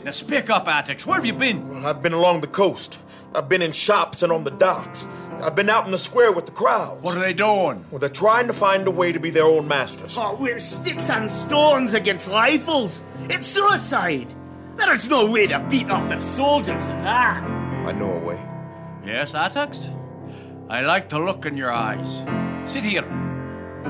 Now 0.05 0.11
speak 0.11 0.49
up, 0.49 0.69
Attucks. 0.69 1.05
Where 1.05 1.17
have 1.17 1.25
you 1.25 1.33
been? 1.33 1.67
Well, 1.67 1.85
I've 1.85 2.01
been 2.01 2.13
along 2.13 2.39
the 2.39 2.47
coast. 2.47 2.97
I've 3.35 3.49
been 3.49 3.61
in 3.61 3.73
shops 3.73 4.23
and 4.23 4.31
on 4.31 4.45
the 4.45 4.51
docks. 4.51 5.05
I've 5.43 5.55
been 5.55 5.69
out 5.69 5.85
in 5.85 5.91
the 5.91 5.97
square 5.97 6.31
with 6.31 6.45
the 6.45 6.51
crowds. 6.51 7.01
What 7.01 7.17
are 7.17 7.19
they 7.19 7.33
doing? 7.33 7.85
Well, 7.89 7.99
they're 7.99 8.09
trying 8.09 8.47
to 8.47 8.53
find 8.53 8.87
a 8.87 8.91
way 8.91 9.11
to 9.11 9.19
be 9.19 9.31
their 9.31 9.45
own 9.45 9.67
masters. 9.67 10.15
Oh, 10.17 10.35
we're 10.35 10.59
sticks 10.59 11.09
and 11.09 11.31
stones 11.31 11.93
against 11.93 12.29
rifles. 12.29 13.01
It's 13.29 13.47
suicide. 13.47 14.33
There 14.77 14.93
is 14.95 15.09
no 15.09 15.29
way 15.29 15.47
to 15.47 15.59
beat 15.69 15.89
off 15.89 16.07
their 16.07 16.21
soldiers 16.21 16.81
with 16.81 17.01
that. 17.01 17.43
I 17.43 17.91
know 17.91 18.13
a 18.13 18.19
way. 18.19 18.41
Yes, 19.05 19.33
Attucks? 19.33 19.89
I 20.69 20.81
like 20.81 21.09
the 21.09 21.19
look 21.19 21.45
in 21.45 21.57
your 21.57 21.71
eyes. 21.71 22.23
Sit 22.71 22.83
here. 22.83 23.03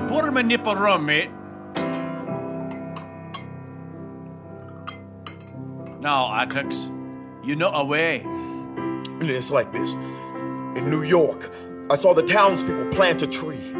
Pour 0.07 0.25
him 0.27 0.37
a 0.37 0.43
nip 0.43 0.65
of 0.65 0.79
rum, 0.79 1.05
mate. 1.05 1.29
Now, 5.99 6.31
Attucks, 6.33 6.89
you 7.43 7.55
know 7.55 7.69
a 7.71 7.83
way. 7.85 8.25
It's 9.21 9.51
like 9.51 9.71
this. 9.71 9.93
In 10.75 10.89
New 10.89 11.03
York, 11.03 11.51
I 11.89 11.95
saw 11.95 12.13
the 12.13 12.23
townspeople 12.23 12.93
plant 12.93 13.21
a 13.21 13.27
tree. 13.27 13.75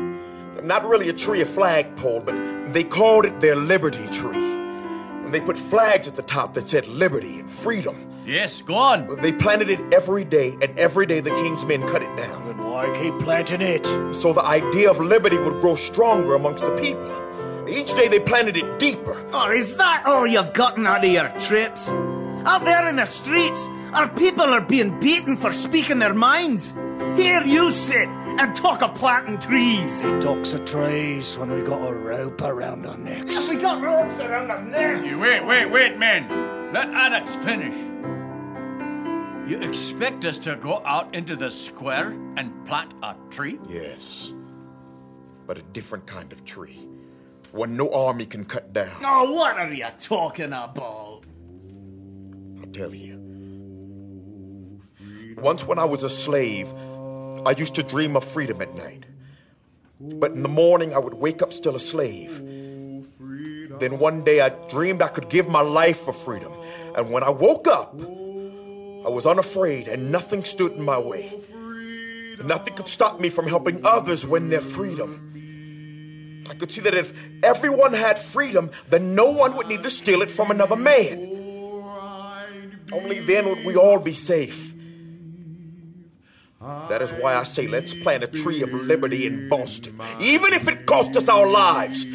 Not 0.62 0.86
really 0.86 1.08
a 1.08 1.14
tree, 1.14 1.42
a 1.42 1.46
flagpole, 1.46 2.20
but 2.20 2.36
they 2.74 2.84
called 2.84 3.26
it 3.26 3.40
their 3.40 3.56
liberty 3.56 4.06
tree. 4.08 4.36
And 4.36 5.34
they 5.34 5.40
put 5.40 5.58
flags 5.58 6.08
at 6.08 6.16
the 6.16 6.22
top 6.22 6.54
that 6.56 6.68
said 6.68 6.88
liberty 6.88 7.40
and 7.40 7.50
freedom. 7.50 8.08
Yes, 8.26 8.62
go 8.62 8.76
on. 8.76 9.22
They 9.22 9.32
planted 9.32 9.70
it 9.70 9.80
every 9.94 10.26
day, 10.26 10.58
and 10.62 10.78
every 10.78 11.06
day 11.06 11.22
the 11.22 11.32
king's 11.32 11.66
men 11.66 11.82
cut 11.82 12.02
it 12.02 12.16
down. 12.18 12.46
Then 12.46 12.58
why 12.58 12.94
keep 13.02 13.18
planting 13.20 13.62
it? 13.62 13.86
So 14.14 14.34
the 14.34 14.44
idea 14.44 14.92
of 14.92 15.00
liberty 15.00 15.38
would 15.38 15.62
grow 15.62 15.76
stronger 15.76 16.36
amongst 16.36 16.64
the 16.64 16.76
people. 16.78 17.68
Each 17.70 17.94
day 17.94 18.10
they 18.10 18.20
planted 18.20 18.58
it 18.58 18.80
deeper. 18.80 19.26
Oh, 19.32 19.50
is 19.50 19.78
that 19.78 20.04
all 20.06 20.28
you've 20.28 20.54
gotten 20.54 20.86
out 20.86 21.06
of 21.06 21.10
your 21.10 21.30
trips? 21.40 21.90
Out 22.46 22.66
there 22.66 22.88
in 22.90 22.98
the 22.98 23.06
streets, 23.06 23.66
our 23.94 24.08
people 24.10 24.46
are 24.46 24.62
being 24.62 25.00
beaten 25.00 25.38
for 25.38 25.52
speaking 25.52 26.00
their 26.00 26.14
minds. 26.14 26.74
Here 27.16 27.44
you 27.44 27.72
sit 27.72 28.08
and 28.08 28.56
talk 28.56 28.82
of 28.82 28.96
planting 28.96 29.38
trees. 29.38 30.04
He 30.04 30.10
talks 30.20 30.54
of 30.54 30.66
trees 30.66 31.38
when 31.38 31.52
we 31.52 31.62
got 31.62 31.86
a 31.86 31.94
rope 31.94 32.42
around 32.42 32.86
our 32.86 32.98
necks. 32.98 33.34
Have 33.34 33.50
we 33.50 33.58
got 33.58 33.82
ropes 33.82 34.20
around 34.20 34.50
our 34.50 34.62
necks? 34.62 35.08
You 35.08 35.20
wait, 35.20 35.46
wait, 35.46 35.66
wait, 35.66 35.98
men. 35.98 36.74
Let 36.74 36.88
Attucks 36.90 37.36
finish. 37.36 37.76
You 39.50 39.60
expect 39.62 40.24
us 40.24 40.38
to 40.40 40.56
go 40.56 40.82
out 40.86 41.14
into 41.14 41.36
the 41.36 41.52
square 41.52 42.12
and 42.38 42.66
plant 42.66 42.94
a 43.04 43.16
tree? 43.30 43.60
Yes. 43.68 44.34
But 45.46 45.58
a 45.58 45.64
different 45.64 46.06
kind 46.06 46.32
of 46.32 46.46
tree. 46.46 46.88
One 47.52 47.76
no 47.76 47.92
army 47.92 48.26
can 48.26 48.46
cut 48.46 48.72
down. 48.72 49.02
Oh, 49.04 49.34
what 49.34 49.58
are 49.58 49.74
you 49.74 49.88
talking 50.00 50.46
about? 50.46 51.26
I'll 52.62 52.72
tell 52.72 52.96
you. 52.96 53.11
Once, 55.38 55.66
when 55.66 55.80
I 55.80 55.86
was 55.86 56.04
a 56.04 56.10
slave, 56.10 56.72
I 57.46 57.52
used 57.58 57.76
to 57.76 57.84
dream 57.84 58.16
of 58.16 58.24
freedom 58.24 58.62
at 58.62 58.74
night. 58.76 59.06
But 60.00 60.32
in 60.32 60.42
the 60.42 60.50
morning, 60.50 60.94
I 60.94 60.98
would 60.98 61.14
wake 61.14 61.42
up 61.42 61.54
still 61.54 61.76
a 61.76 61.80
slave. 61.80 62.38
Then 63.80 64.00
one 64.00 64.24
day, 64.24 64.42
I 64.42 64.50
dreamed 64.70 65.02
I 65.02 65.08
could 65.08 65.30
give 65.30 65.48
my 65.48 65.62
life 65.62 66.02
for 66.02 66.14
freedom. 66.14 66.52
And 66.96 67.12
when 67.12 67.24
I 67.24 67.30
woke 67.30 67.68
up, 67.68 67.94
I 68.00 69.10
was 69.10 69.26
unafraid 69.26 69.88
and 69.88 70.12
nothing 70.12 70.44
stood 70.44 70.74
in 70.74 70.84
my 70.84 71.00
way. 71.00 71.32
Nothing 72.44 72.76
could 72.76 72.90
stop 72.90 73.20
me 73.20 73.30
from 73.30 73.48
helping 73.48 73.86
others 73.86 74.26
win 74.26 74.50
their 74.50 74.62
freedom. 74.62 76.46
I 76.50 76.54
could 76.54 76.72
see 76.72 76.82
that 76.82 76.94
if 76.94 77.14
everyone 77.44 77.94
had 77.94 78.20
freedom, 78.20 78.72
then 78.90 79.16
no 79.16 79.32
one 79.32 79.56
would 79.56 79.68
need 79.68 79.84
to 79.84 79.90
steal 79.90 80.22
it 80.22 80.30
from 80.30 80.52
another 80.52 80.76
man. 80.76 81.20
Only 82.92 83.20
then 83.20 83.48
would 83.48 83.66
we 83.66 83.76
all 83.76 84.00
be 84.00 84.14
safe. 84.14 84.71
That 86.62 87.02
is 87.02 87.12
why 87.14 87.36
I 87.36 87.44
say 87.44 87.68
let's 87.68 87.94
plant 87.94 88.24
a 88.24 88.28
tree 88.28 88.62
of 88.62 88.72
liberty 88.72 89.26
in 89.26 89.50
Boston, 89.50 90.00
even 90.20 90.54
if 90.54 90.68
it 90.68 90.86
costs 90.86 91.18
us 91.18 91.28
our 91.28 91.48
lives. 91.48 92.06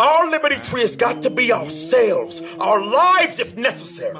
Our 0.00 0.28
liberty 0.28 0.56
tree 0.56 0.80
has 0.80 0.96
got 0.96 1.22
to 1.22 1.30
be 1.30 1.52
ourselves, 1.52 2.40
our 2.58 2.84
lives 2.84 3.38
if 3.38 3.56
necessary. 3.56 4.18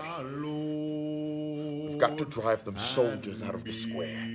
We've 1.89 1.99
got 1.99 2.17
to 2.19 2.25
drive 2.25 2.65
them 2.65 2.79
soldiers 2.79 3.43
out 3.43 3.57
of 3.57 3.65
the 3.65 3.73
square. 3.73 4.29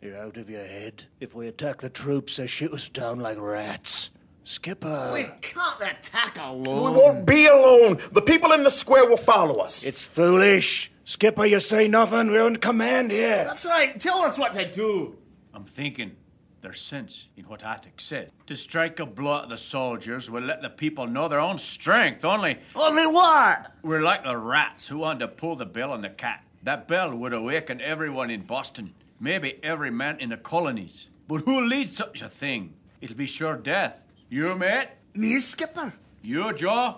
You're 0.00 0.18
out 0.18 0.38
of 0.38 0.48
your 0.48 0.64
head. 0.64 1.04
If 1.20 1.34
we 1.34 1.46
attack 1.46 1.82
the 1.82 1.90
troops, 1.90 2.36
they 2.36 2.46
shoot 2.46 2.72
us 2.72 2.88
down 2.88 3.20
like 3.20 3.38
rats. 3.38 4.10
Skipper. 4.44 5.10
We 5.12 5.24
can't 5.40 5.80
attack 5.80 6.38
alone. 6.38 6.92
We 6.92 6.98
won't 6.98 7.26
be 7.26 7.46
alone. 7.46 7.98
The 8.12 8.22
people 8.22 8.52
in 8.52 8.62
the 8.62 8.70
square 8.70 9.08
will 9.08 9.16
follow 9.16 9.56
us. 9.60 9.84
It's 9.84 10.04
foolish. 10.04 10.92
Skipper, 11.04 11.46
you 11.46 11.60
say 11.60 11.88
nothing. 11.88 12.28
We're 12.30 12.46
in 12.46 12.56
command 12.56 13.10
here. 13.10 13.44
That's 13.44 13.64
right. 13.66 13.98
Tell 13.98 14.18
us 14.18 14.38
what 14.38 14.52
to 14.54 14.70
do. 14.70 15.16
I'm 15.54 15.64
thinking 15.64 16.12
there's 16.60 16.80
sense 16.80 17.28
in 17.36 17.44
what 17.44 17.60
Attucks 17.62 18.04
said. 18.04 18.30
To 18.46 18.56
strike 18.56 19.00
a 19.00 19.06
blow 19.06 19.42
at 19.42 19.48
the 19.48 19.56
soldiers 19.56 20.30
will 20.30 20.42
let 20.42 20.62
the 20.62 20.70
people 20.70 21.06
know 21.06 21.28
their 21.28 21.40
own 21.40 21.58
strength, 21.58 22.24
only 22.24 22.58
Only 22.74 23.06
what? 23.06 23.72
we're 23.82 24.00
like 24.02 24.24
the 24.24 24.36
rats 24.36 24.88
who 24.88 24.98
want 24.98 25.20
to 25.20 25.28
pull 25.28 25.56
the 25.56 25.66
bell 25.66 25.92
on 25.92 26.00
the 26.02 26.08
cat. 26.10 26.42
That 26.62 26.88
bell 26.88 27.14
would 27.14 27.34
awaken 27.34 27.80
everyone 27.82 28.30
in 28.30 28.42
Boston, 28.42 28.94
maybe 29.20 29.58
every 29.62 29.90
man 29.90 30.18
in 30.20 30.30
the 30.30 30.36
colonies. 30.38 31.08
But 31.28 31.42
who 31.42 31.64
leads 31.66 31.94
such 31.96 32.22
a 32.22 32.28
thing? 32.30 32.74
It'll 33.02 33.16
be 33.16 33.26
sure 33.26 33.56
death. 33.56 34.02
You, 34.28 34.54
mate? 34.54 34.88
Me, 35.14 35.38
Skipper. 35.40 35.92
You, 36.22 36.52
Joe? 36.52 36.96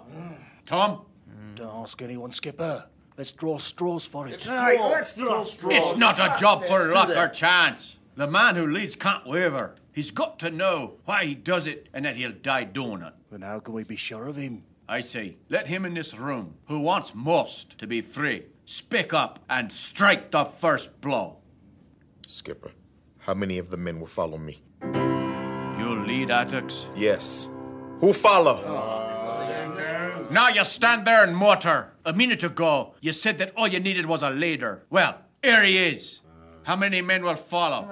Tom? 0.64 1.02
Don't 1.54 1.82
ask 1.82 2.00
anyone, 2.02 2.30
Skipper. 2.30 2.86
Let's 3.16 3.32
draw 3.32 3.58
straws 3.58 4.04
for 4.04 4.28
it. 4.28 4.46
Right, 4.46 4.78
let's 4.78 5.14
draw 5.14 5.42
straws. 5.42 5.72
It's 5.74 5.96
not 5.96 6.18
a 6.18 6.38
job 6.38 6.64
for 6.64 6.92
luck 6.92 7.10
or 7.10 7.28
chance. 7.28 7.96
The 8.14 8.26
man 8.26 8.56
who 8.56 8.66
leads 8.66 8.94
can't 8.94 9.26
waver. 9.26 9.74
He's 9.92 10.10
got 10.10 10.38
to 10.40 10.50
know 10.50 10.96
why 11.04 11.24
he 11.24 11.34
does 11.34 11.66
it 11.66 11.88
and 11.94 12.04
that 12.04 12.16
he'll 12.16 12.32
die 12.32 12.64
doing 12.64 13.02
it. 13.02 13.14
Then 13.30 13.42
how 13.42 13.60
can 13.60 13.74
we 13.74 13.84
be 13.84 13.96
sure 13.96 14.28
of 14.28 14.36
him? 14.36 14.64
I 14.88 15.00
say, 15.00 15.38
let 15.48 15.66
him 15.66 15.84
in 15.84 15.94
this 15.94 16.14
room, 16.14 16.54
who 16.66 16.80
wants 16.80 17.14
most 17.14 17.78
to 17.78 17.86
be 17.86 18.02
free, 18.02 18.44
speak 18.66 19.12
up 19.12 19.40
and 19.50 19.72
strike 19.72 20.30
the 20.30 20.44
first 20.44 21.00
blow. 21.00 21.38
Skipper, 22.28 22.72
how 23.20 23.34
many 23.34 23.58
of 23.58 23.70
the 23.70 23.76
men 23.76 23.98
will 23.98 24.06
follow 24.06 24.38
me? 24.38 24.62
You'll 26.06 26.18
lead, 26.18 26.30
Attucks. 26.30 26.86
Yes. 26.94 27.48
Who 28.00 28.12
follow? 28.12 28.62
Now 30.30 30.48
you 30.48 30.64
stand 30.64 31.06
there 31.06 31.24
and 31.24 31.36
mutter. 31.36 31.92
A 32.04 32.12
minute 32.12 32.44
ago, 32.44 32.94
you 33.00 33.12
said 33.12 33.38
that 33.38 33.52
all 33.56 33.66
you 33.66 33.80
needed 33.80 34.06
was 34.06 34.22
a 34.22 34.30
leader. 34.30 34.84
Well, 34.90 35.18
here 35.42 35.62
he 35.64 35.78
is. 35.78 36.20
How 36.62 36.76
many 36.76 37.00
men 37.00 37.24
will 37.24 37.36
follow? 37.36 37.88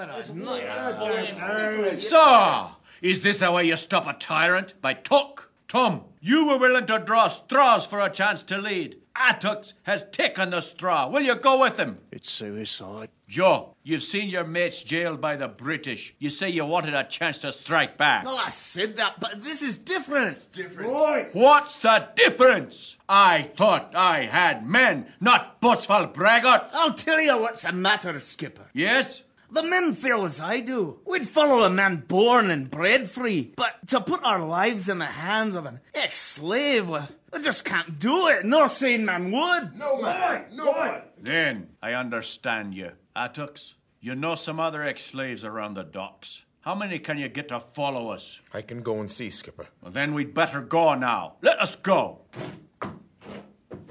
So, 1.98 2.68
is 3.02 3.22
this 3.22 3.38
the 3.38 3.50
way 3.50 3.64
you 3.64 3.76
stop 3.76 4.06
a 4.06 4.12
tyrant? 4.14 4.74
By 4.80 4.94
talk? 4.94 5.50
Tom, 5.68 6.02
you 6.20 6.46
were 6.46 6.58
willing 6.58 6.86
to 6.86 6.98
draw 6.98 7.28
straws 7.28 7.86
for 7.86 8.00
a 8.00 8.10
chance 8.10 8.42
to 8.44 8.58
lead. 8.58 8.96
Attucks 9.16 9.74
has 9.84 10.04
taken 10.10 10.50
the 10.50 10.60
straw. 10.60 11.08
Will 11.08 11.22
you 11.22 11.36
go 11.36 11.60
with 11.60 11.78
him? 11.78 11.98
It's 12.10 12.30
suicide. 12.30 13.10
Joe, 13.28 13.74
you've 13.82 14.02
seen 14.02 14.28
your 14.28 14.44
mates 14.44 14.82
jailed 14.82 15.20
by 15.20 15.36
the 15.36 15.48
British. 15.48 16.14
You 16.18 16.30
say 16.30 16.50
you 16.50 16.64
wanted 16.66 16.94
a 16.94 17.04
chance 17.04 17.38
to 17.38 17.52
strike 17.52 17.96
back. 17.96 18.24
Well, 18.24 18.38
I 18.38 18.50
said 18.50 18.96
that, 18.96 19.20
but 19.20 19.42
this 19.42 19.62
is 19.62 19.78
different. 19.78 20.48
different. 20.52 21.34
What's 21.34 21.78
the 21.78 22.08
difference? 22.16 22.96
I 23.08 23.50
thought 23.56 23.94
I 23.94 24.26
had 24.26 24.66
men, 24.66 25.06
not 25.20 25.60
boastful 25.60 26.08
braggarts. 26.08 26.70
I'll 26.74 26.94
tell 26.94 27.20
you 27.20 27.38
what's 27.40 27.62
the 27.62 27.72
matter, 27.72 28.18
Skipper. 28.20 28.68
Yes? 28.72 29.22
The 29.54 29.62
men 29.62 29.94
feel 29.94 30.24
as 30.24 30.40
I 30.40 30.58
do. 30.58 30.98
We'd 31.06 31.28
follow 31.28 31.62
a 31.62 31.70
man 31.70 31.98
born 32.08 32.50
and 32.50 32.68
bred 32.68 33.08
free, 33.08 33.52
but 33.54 33.86
to 33.86 34.00
put 34.00 34.24
our 34.24 34.44
lives 34.44 34.88
in 34.88 34.98
the 34.98 35.04
hands 35.04 35.54
of 35.54 35.64
an 35.64 35.78
ex-slave, 35.94 36.88
well, 36.88 37.08
I 37.32 37.38
just 37.38 37.64
can't 37.64 38.00
do 38.00 38.26
it. 38.26 38.44
No 38.44 38.66
sane 38.66 39.04
man 39.04 39.30
would. 39.30 39.76
No 39.76 40.02
man, 40.02 40.46
no 40.52 40.72
man. 40.72 41.02
Then 41.20 41.68
I 41.80 41.92
understand 41.92 42.74
you. 42.74 42.90
Attucks, 43.14 43.74
you 44.00 44.16
know 44.16 44.34
some 44.34 44.58
other 44.58 44.82
ex 44.82 45.04
slaves 45.04 45.44
around 45.44 45.74
the 45.74 45.84
docks. 45.84 46.42
How 46.62 46.74
many 46.74 46.98
can 46.98 47.18
you 47.18 47.28
get 47.28 47.46
to 47.48 47.60
follow 47.60 48.08
us? 48.08 48.40
I 48.52 48.60
can 48.60 48.82
go 48.82 48.98
and 48.98 49.08
see, 49.08 49.30
Skipper. 49.30 49.68
Well, 49.80 49.92
then 49.92 50.14
we'd 50.14 50.34
better 50.34 50.62
go 50.62 50.96
now. 50.96 51.34
Let 51.42 51.60
us 51.60 51.76
go. 51.76 52.22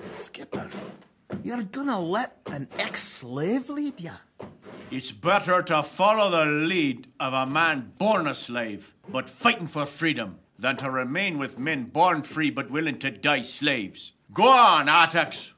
Skipper, 0.04 0.69
you're 1.41 1.63
gonna 1.63 2.02
let 2.02 2.39
an 2.47 2.67
ex 2.78 3.02
slave 3.02 3.69
lead 3.69 4.02
ya? 4.02 4.12
It's 4.95 5.12
better 5.12 5.63
to 5.63 5.82
follow 5.82 6.29
the 6.29 6.45
lead 6.45 7.08
of 7.19 7.34
a 7.34 7.47
man 7.47 7.93
born 7.97 8.27
a 8.27 8.36
slave, 8.36 8.93
but 9.10 9.27
fighting 9.27 9.65
for 9.65 9.88
freedom, 9.88 10.38
than 10.60 10.77
to 10.77 10.91
remain 10.91 11.39
with 11.39 11.58
men 11.58 11.86
born 11.86 12.21
free 12.21 12.51
but 12.51 12.69
willing 12.69 12.99
to 12.99 13.10
die 13.10 13.41
slaves. 13.41 14.12
Go 14.32 14.47
on, 14.47 14.86
Attucks. 14.88 15.53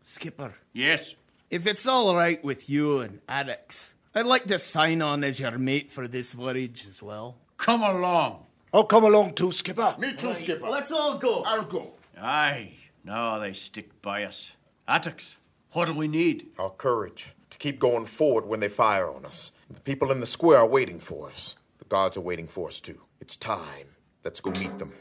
Skipper, 0.00 0.54
Yes? 0.72 1.16
if 1.50 1.66
it's 1.66 1.88
all 1.88 2.14
right 2.14 2.42
with 2.44 2.70
you 2.70 3.00
and 3.00 3.20
Attucks, 3.28 3.90
I'd 4.14 4.26
like 4.26 4.44
to 4.44 4.58
sign 4.60 5.02
on 5.02 5.24
as 5.24 5.40
your 5.40 5.58
mate 5.58 5.90
for 5.90 6.06
this 6.06 6.34
voyage 6.34 6.86
as 6.86 7.02
well. 7.02 7.36
Come 7.56 7.82
along. 7.82 8.46
I'll 8.72 8.84
come 8.84 9.02
along 9.02 9.34
too, 9.34 9.50
Skipper. 9.50 9.96
Me 9.98 10.12
too, 10.14 10.36
Skipper. 10.36 10.68
Let's 10.68 10.92
all 10.92 11.18
go. 11.18 11.42
I'll 11.42 11.64
go. 11.64 11.94
Aye, 12.16 12.74
no, 13.04 13.40
they 13.40 13.54
stick 13.54 14.00
by 14.00 14.22
us. 14.22 14.52
Attucks, 14.86 15.34
what 15.72 15.86
do 15.86 15.94
we 15.94 16.08
need? 16.08 16.48
Our 16.58 16.70
courage 16.70 17.34
to 17.50 17.58
keep 17.58 17.78
going 17.78 18.06
forward 18.06 18.46
when 18.46 18.60
they 18.60 18.68
fire 18.68 19.10
on 19.10 19.24
us. 19.24 19.52
The 19.70 19.80
people 19.80 20.10
in 20.10 20.20
the 20.20 20.26
square 20.26 20.58
are 20.58 20.68
waiting 20.68 20.98
for 20.98 21.28
us. 21.28 21.56
The 21.78 21.84
guards 21.84 22.16
are 22.16 22.22
waiting 22.22 22.46
for 22.46 22.68
us 22.68 22.80
too. 22.80 23.00
It's 23.20 23.36
time. 23.36 23.96
Let's 24.24 24.40
go 24.40 24.50
meet 24.50 24.78
them. 24.78 24.92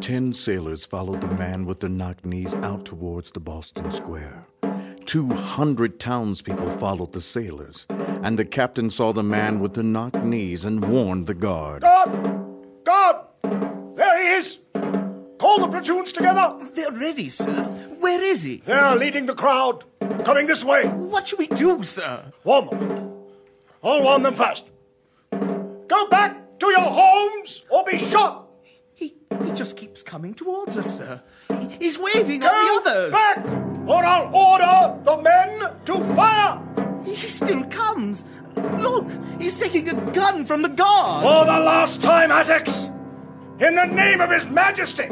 Ten 0.00 0.32
sailors 0.32 0.86
followed 0.86 1.20
the 1.20 1.34
man 1.34 1.66
with 1.66 1.80
the 1.80 1.88
knock 1.88 2.24
knees 2.24 2.54
out 2.56 2.84
towards 2.84 3.32
the 3.32 3.40
Boston 3.40 3.90
Square. 3.90 4.46
Two 5.04 5.28
hundred 5.30 5.98
townspeople 5.98 6.70
followed 6.70 7.12
the 7.12 7.20
sailors, 7.20 7.86
and 7.88 8.38
the 8.38 8.44
captain 8.44 8.90
saw 8.90 9.12
the 9.12 9.22
man 9.22 9.58
with 9.58 9.74
the 9.74 9.82
knock 9.82 10.14
knees 10.22 10.64
and 10.64 10.84
warned 10.84 11.26
the 11.26 11.34
guard. 11.34 11.82
Guard! 11.82 12.35
Call 15.56 15.64
the 15.68 15.72
platoons 15.72 16.12
together! 16.12 16.54
They're 16.74 16.92
ready, 16.92 17.30
sir. 17.30 17.62
Where 17.98 18.22
is 18.22 18.42
he? 18.42 18.58
They're 18.66 18.94
leading 18.94 19.24
the 19.24 19.34
crowd. 19.34 19.84
Coming 20.22 20.46
this 20.46 20.62
way. 20.62 20.84
What 20.86 21.28
should 21.28 21.38
we 21.38 21.46
do, 21.46 21.82
sir? 21.82 22.30
Warn 22.44 22.66
them. 22.66 23.12
I'll 23.82 24.02
warn 24.02 24.20
them 24.22 24.34
first. 24.34 24.66
Go 25.30 26.08
back 26.08 26.58
to 26.58 26.66
your 26.66 26.80
homes 26.80 27.62
or 27.70 27.84
be 27.84 27.96
shot! 27.96 28.48
He, 28.92 29.14
he 29.46 29.50
just 29.52 29.78
keeps 29.78 30.02
coming 30.02 30.34
towards 30.34 30.76
us, 30.76 30.98
sir. 30.98 31.22
He- 31.48 31.68
he's 31.86 31.98
waving 31.98 32.40
Go 32.40 32.48
at 32.48 32.84
the 32.84 32.90
others. 32.90 33.12
back 33.12 33.46
or 33.88 34.04
I'll 34.04 34.36
order 34.36 35.00
the 35.04 35.16
men 35.22 35.70
to 35.86 36.14
fire! 36.14 36.60
He 37.02 37.16
still 37.16 37.64
comes. 37.64 38.24
Look, 38.56 39.06
he's 39.40 39.56
taking 39.58 39.88
a 39.88 39.94
gun 40.12 40.44
from 40.44 40.60
the 40.60 40.68
guard. 40.68 41.22
For 41.22 41.46
the 41.50 41.60
last 41.60 42.02
time, 42.02 42.30
Attucks! 42.30 42.90
In 43.58 43.74
the 43.74 43.86
name 43.86 44.20
of 44.20 44.30
His 44.30 44.46
Majesty, 44.48 45.08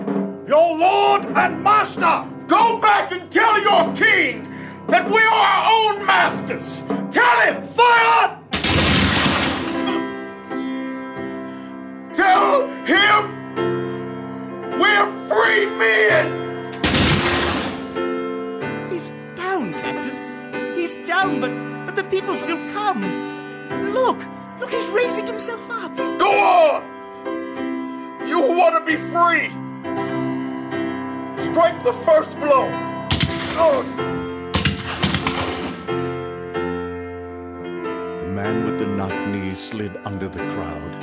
your 0.47 0.77
Lord 0.77 1.25
and 1.25 1.63
Master! 1.63 2.25
Go 2.47 2.79
back 2.79 3.13
and 3.13 3.31
tell 3.31 3.61
your 3.63 3.95
king 3.95 4.49
that 4.89 5.09
we 5.11 5.23
are 5.23 5.33
our 5.33 5.95
own 5.97 6.07
masters. 6.07 6.83
Tell 7.11 7.41
him! 7.41 7.63
Fire! 7.63 8.39
Tell 12.13 12.69
him 12.85 13.45
we're 14.79 15.29
free 15.29 15.67
men! 15.79 16.27
He's 18.91 19.13
down, 19.35 19.73
Captain. 19.73 20.77
He's 20.77 20.97
down, 21.07 21.41
but 21.41 21.51
but 21.87 21.97
the 21.97 22.05
people 22.05 22.37
still 22.37 22.59
come. 22.73 23.03
Look, 23.93 24.19
look, 24.61 24.71
he's 24.71 24.91
raising 24.91 25.27
himself 25.27 25.71
up. 25.71 25.97
Go 25.97 26.31
on! 26.31 26.85
You 28.29 28.41
want 28.41 28.75
to 28.77 28.85
be 28.85 28.97
free! 29.11 29.64
Strike 31.45 31.85
the 31.85 31.93
first 31.93 32.39
blow! 32.41 32.71
The 38.19 38.27
man 38.27 38.65
with 38.65 38.79
the 38.79 38.87
knock 38.87 39.13
knees 39.29 39.59
slid 39.59 39.97
under 40.05 40.29
the 40.29 40.39
crowd, 40.39 40.95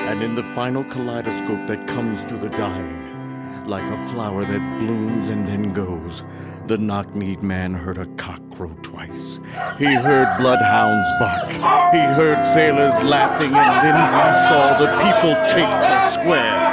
and 0.00 0.22
in 0.22 0.34
the 0.34 0.42
final 0.54 0.82
kaleidoscope 0.84 1.66
that 1.68 1.86
comes 1.86 2.24
to 2.24 2.36
the 2.36 2.48
dying, 2.48 3.66
like 3.66 3.84
a 3.84 4.08
flower 4.08 4.44
that 4.44 4.78
blooms 4.80 5.28
and 5.28 5.46
then 5.46 5.72
goes, 5.72 6.24
the 6.66 6.78
knock 6.78 7.14
kneed 7.14 7.42
man 7.42 7.74
heard 7.74 7.98
a 7.98 8.06
cock 8.16 8.40
crow 8.56 8.74
twice. 8.82 9.38
He 9.78 9.94
heard 9.94 10.38
bloodhounds 10.38 11.08
bark. 11.20 11.50
He 11.92 12.00
heard 12.00 12.42
sailors 12.54 13.00
laughing, 13.04 13.54
and 13.54 13.86
then 13.86 13.94
he 13.94 14.48
saw 14.48 14.78
the 14.78 14.88
people 15.04 15.34
take 15.48 15.68
the 15.68 16.10
square. 16.10 16.65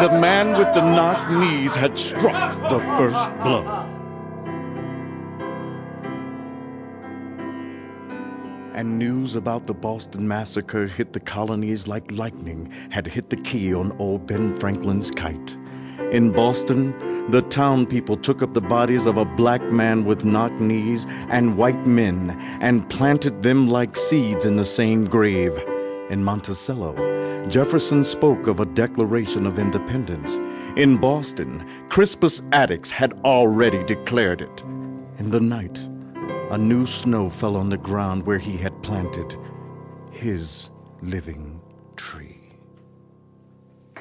The 0.00 0.18
man 0.18 0.58
with 0.58 0.74
the 0.74 0.82
knock 0.82 1.30
knees 1.30 1.76
had 1.76 1.96
struck 1.96 2.60
the 2.68 2.80
first 2.80 3.42
blow. 3.42 3.90
and 8.74 8.98
news 8.98 9.36
about 9.36 9.68
the 9.68 9.72
Boston 9.72 10.26
Massacre 10.26 10.88
hit 10.88 11.12
the 11.12 11.20
colonies 11.20 11.86
like 11.86 12.10
lightning 12.10 12.72
had 12.90 13.06
hit 13.06 13.30
the 13.30 13.36
key 13.36 13.72
on 13.72 13.92
old 14.00 14.26
Ben 14.26 14.52
Franklin's 14.58 15.12
kite. 15.12 15.56
In 16.10 16.32
Boston, 16.32 16.92
the 17.28 17.42
town 17.42 17.86
people 17.86 18.16
took 18.16 18.42
up 18.42 18.52
the 18.52 18.60
bodies 18.60 19.06
of 19.06 19.16
a 19.16 19.24
black 19.24 19.62
man 19.70 20.04
with 20.04 20.24
knock 20.24 20.52
knees 20.60 21.06
and 21.30 21.56
white 21.56 21.86
men 21.86 22.36
and 22.60 22.90
planted 22.90 23.44
them 23.44 23.68
like 23.68 23.96
seeds 23.96 24.44
in 24.44 24.56
the 24.56 24.64
same 24.64 25.04
grave. 25.04 25.56
In 26.10 26.24
Monticello, 26.24 26.94
Jefferson 27.48 28.04
spoke 28.04 28.46
of 28.46 28.60
a 28.60 28.64
Declaration 28.64 29.46
of 29.46 29.58
Independence. 29.58 30.36
In 30.78 30.96
Boston, 30.96 31.64
Crispus 31.90 32.40
Attucks 32.52 32.90
had 32.90 33.12
already 33.22 33.84
declared 33.84 34.40
it. 34.40 34.62
In 35.18 35.30
the 35.30 35.40
night, 35.40 35.78
a 36.50 36.56
new 36.56 36.86
snow 36.86 37.28
fell 37.28 37.56
on 37.56 37.68
the 37.68 37.76
ground 37.76 38.24
where 38.24 38.38
he 38.38 38.56
had 38.56 38.82
planted 38.82 39.36
his 40.10 40.70
living 41.02 41.60
tree. 41.96 42.40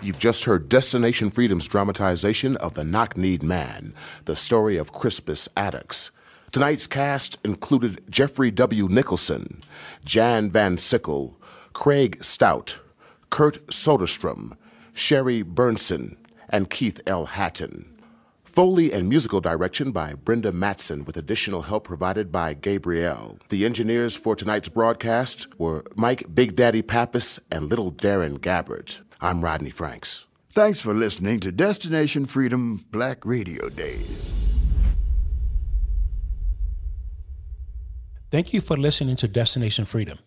You've 0.02 0.20
just 0.20 0.46
heard 0.46 0.70
Destination 0.70 1.30
Freedom's 1.30 1.68
dramatization 1.68 2.56
of 2.58 2.76
The 2.76 2.86
Knock 2.86 3.18
Kneed 3.18 3.44
Man, 3.44 3.94
the 4.24 4.38
story 4.38 4.78
of 4.78 4.94
Crispus 4.94 5.50
Attucks. 5.58 6.12
Tonight's 6.54 6.88
cast 6.88 7.40
included 7.44 8.04
Jeffrey 8.10 8.52
W. 8.52 8.88
Nicholson, 8.88 9.62
Jan 10.06 10.50
Van 10.50 10.78
Sickle, 10.78 11.38
Craig 11.74 12.24
Stout, 12.24 12.80
Kurt 13.34 13.66
Soderstrom, 13.66 14.56
Sherry 14.94 15.44
Burnson, 15.44 16.18
and 16.50 16.70
Keith 16.70 17.02
L. 17.08 17.26
Hatton. 17.26 18.00
Foley 18.44 18.94
and 18.94 19.10
musical 19.10 19.42
direction 19.42 19.92
by 19.92 20.14
Brenda 20.14 20.52
Matson, 20.52 21.04
with 21.04 21.18
additional 21.18 21.64
help 21.64 21.84
provided 21.84 22.32
by 22.32 22.54
Gabrielle. 22.54 23.40
The 23.50 23.66
engineers 23.66 24.16
for 24.16 24.36
tonight's 24.36 24.70
broadcast 24.70 25.48
were 25.58 25.84
Mike 25.96 26.36
Big 26.36 26.56
Daddy 26.56 26.84
Pappas 26.84 27.40
and 27.50 27.72
Little 27.72 27.92
Darren 27.92 28.40
Gabbard. 28.40 28.98
I'm 29.20 29.44
Rodney 29.44 29.72
Franks. 29.72 30.28
Thanks 30.54 30.80
for 30.80 30.94
listening 30.94 31.40
to 31.40 31.52
Destination 31.52 32.28
Freedom 32.28 32.86
Black 32.92 33.26
Radio 33.26 33.68
Days. 33.70 34.30
Thank 38.30 38.54
you 38.54 38.62
for 38.62 38.78
listening 38.78 39.16
to 39.16 39.28
Destination 39.28 39.86
Freedom. 39.86 40.20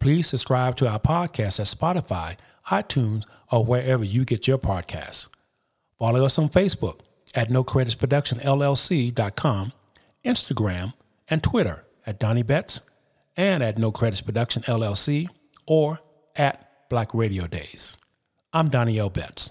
Please 0.00 0.26
subscribe 0.26 0.76
to 0.76 0.88
our 0.88 0.98
podcast 0.98 1.60
at 1.60 1.66
Spotify, 1.66 2.36
iTunes, 2.70 3.24
or 3.50 3.64
wherever 3.64 4.04
you 4.04 4.24
get 4.24 4.46
your 4.46 4.58
podcasts. 4.58 5.28
Follow 5.98 6.24
us 6.24 6.38
on 6.38 6.48
Facebook 6.48 7.00
at 7.34 7.50
No 7.50 7.64
Credits 7.64 7.94
Production 7.94 8.38
LLC.com, 8.38 9.72
Instagram, 10.24 10.92
and 11.28 11.42
Twitter 11.42 11.84
at 12.06 12.18
Donnie 12.18 12.42
Betts 12.42 12.80
and 13.36 13.62
at 13.62 13.78
No 13.78 13.90
Credits 13.90 14.20
Production 14.20 14.62
LLC 14.64 15.28
or 15.66 16.00
at 16.36 16.88
Black 16.90 17.14
Radio 17.14 17.46
Days. 17.46 17.96
I'm 18.52 18.68
Donnie 18.68 18.98
L. 18.98 19.10
Betts. 19.10 19.50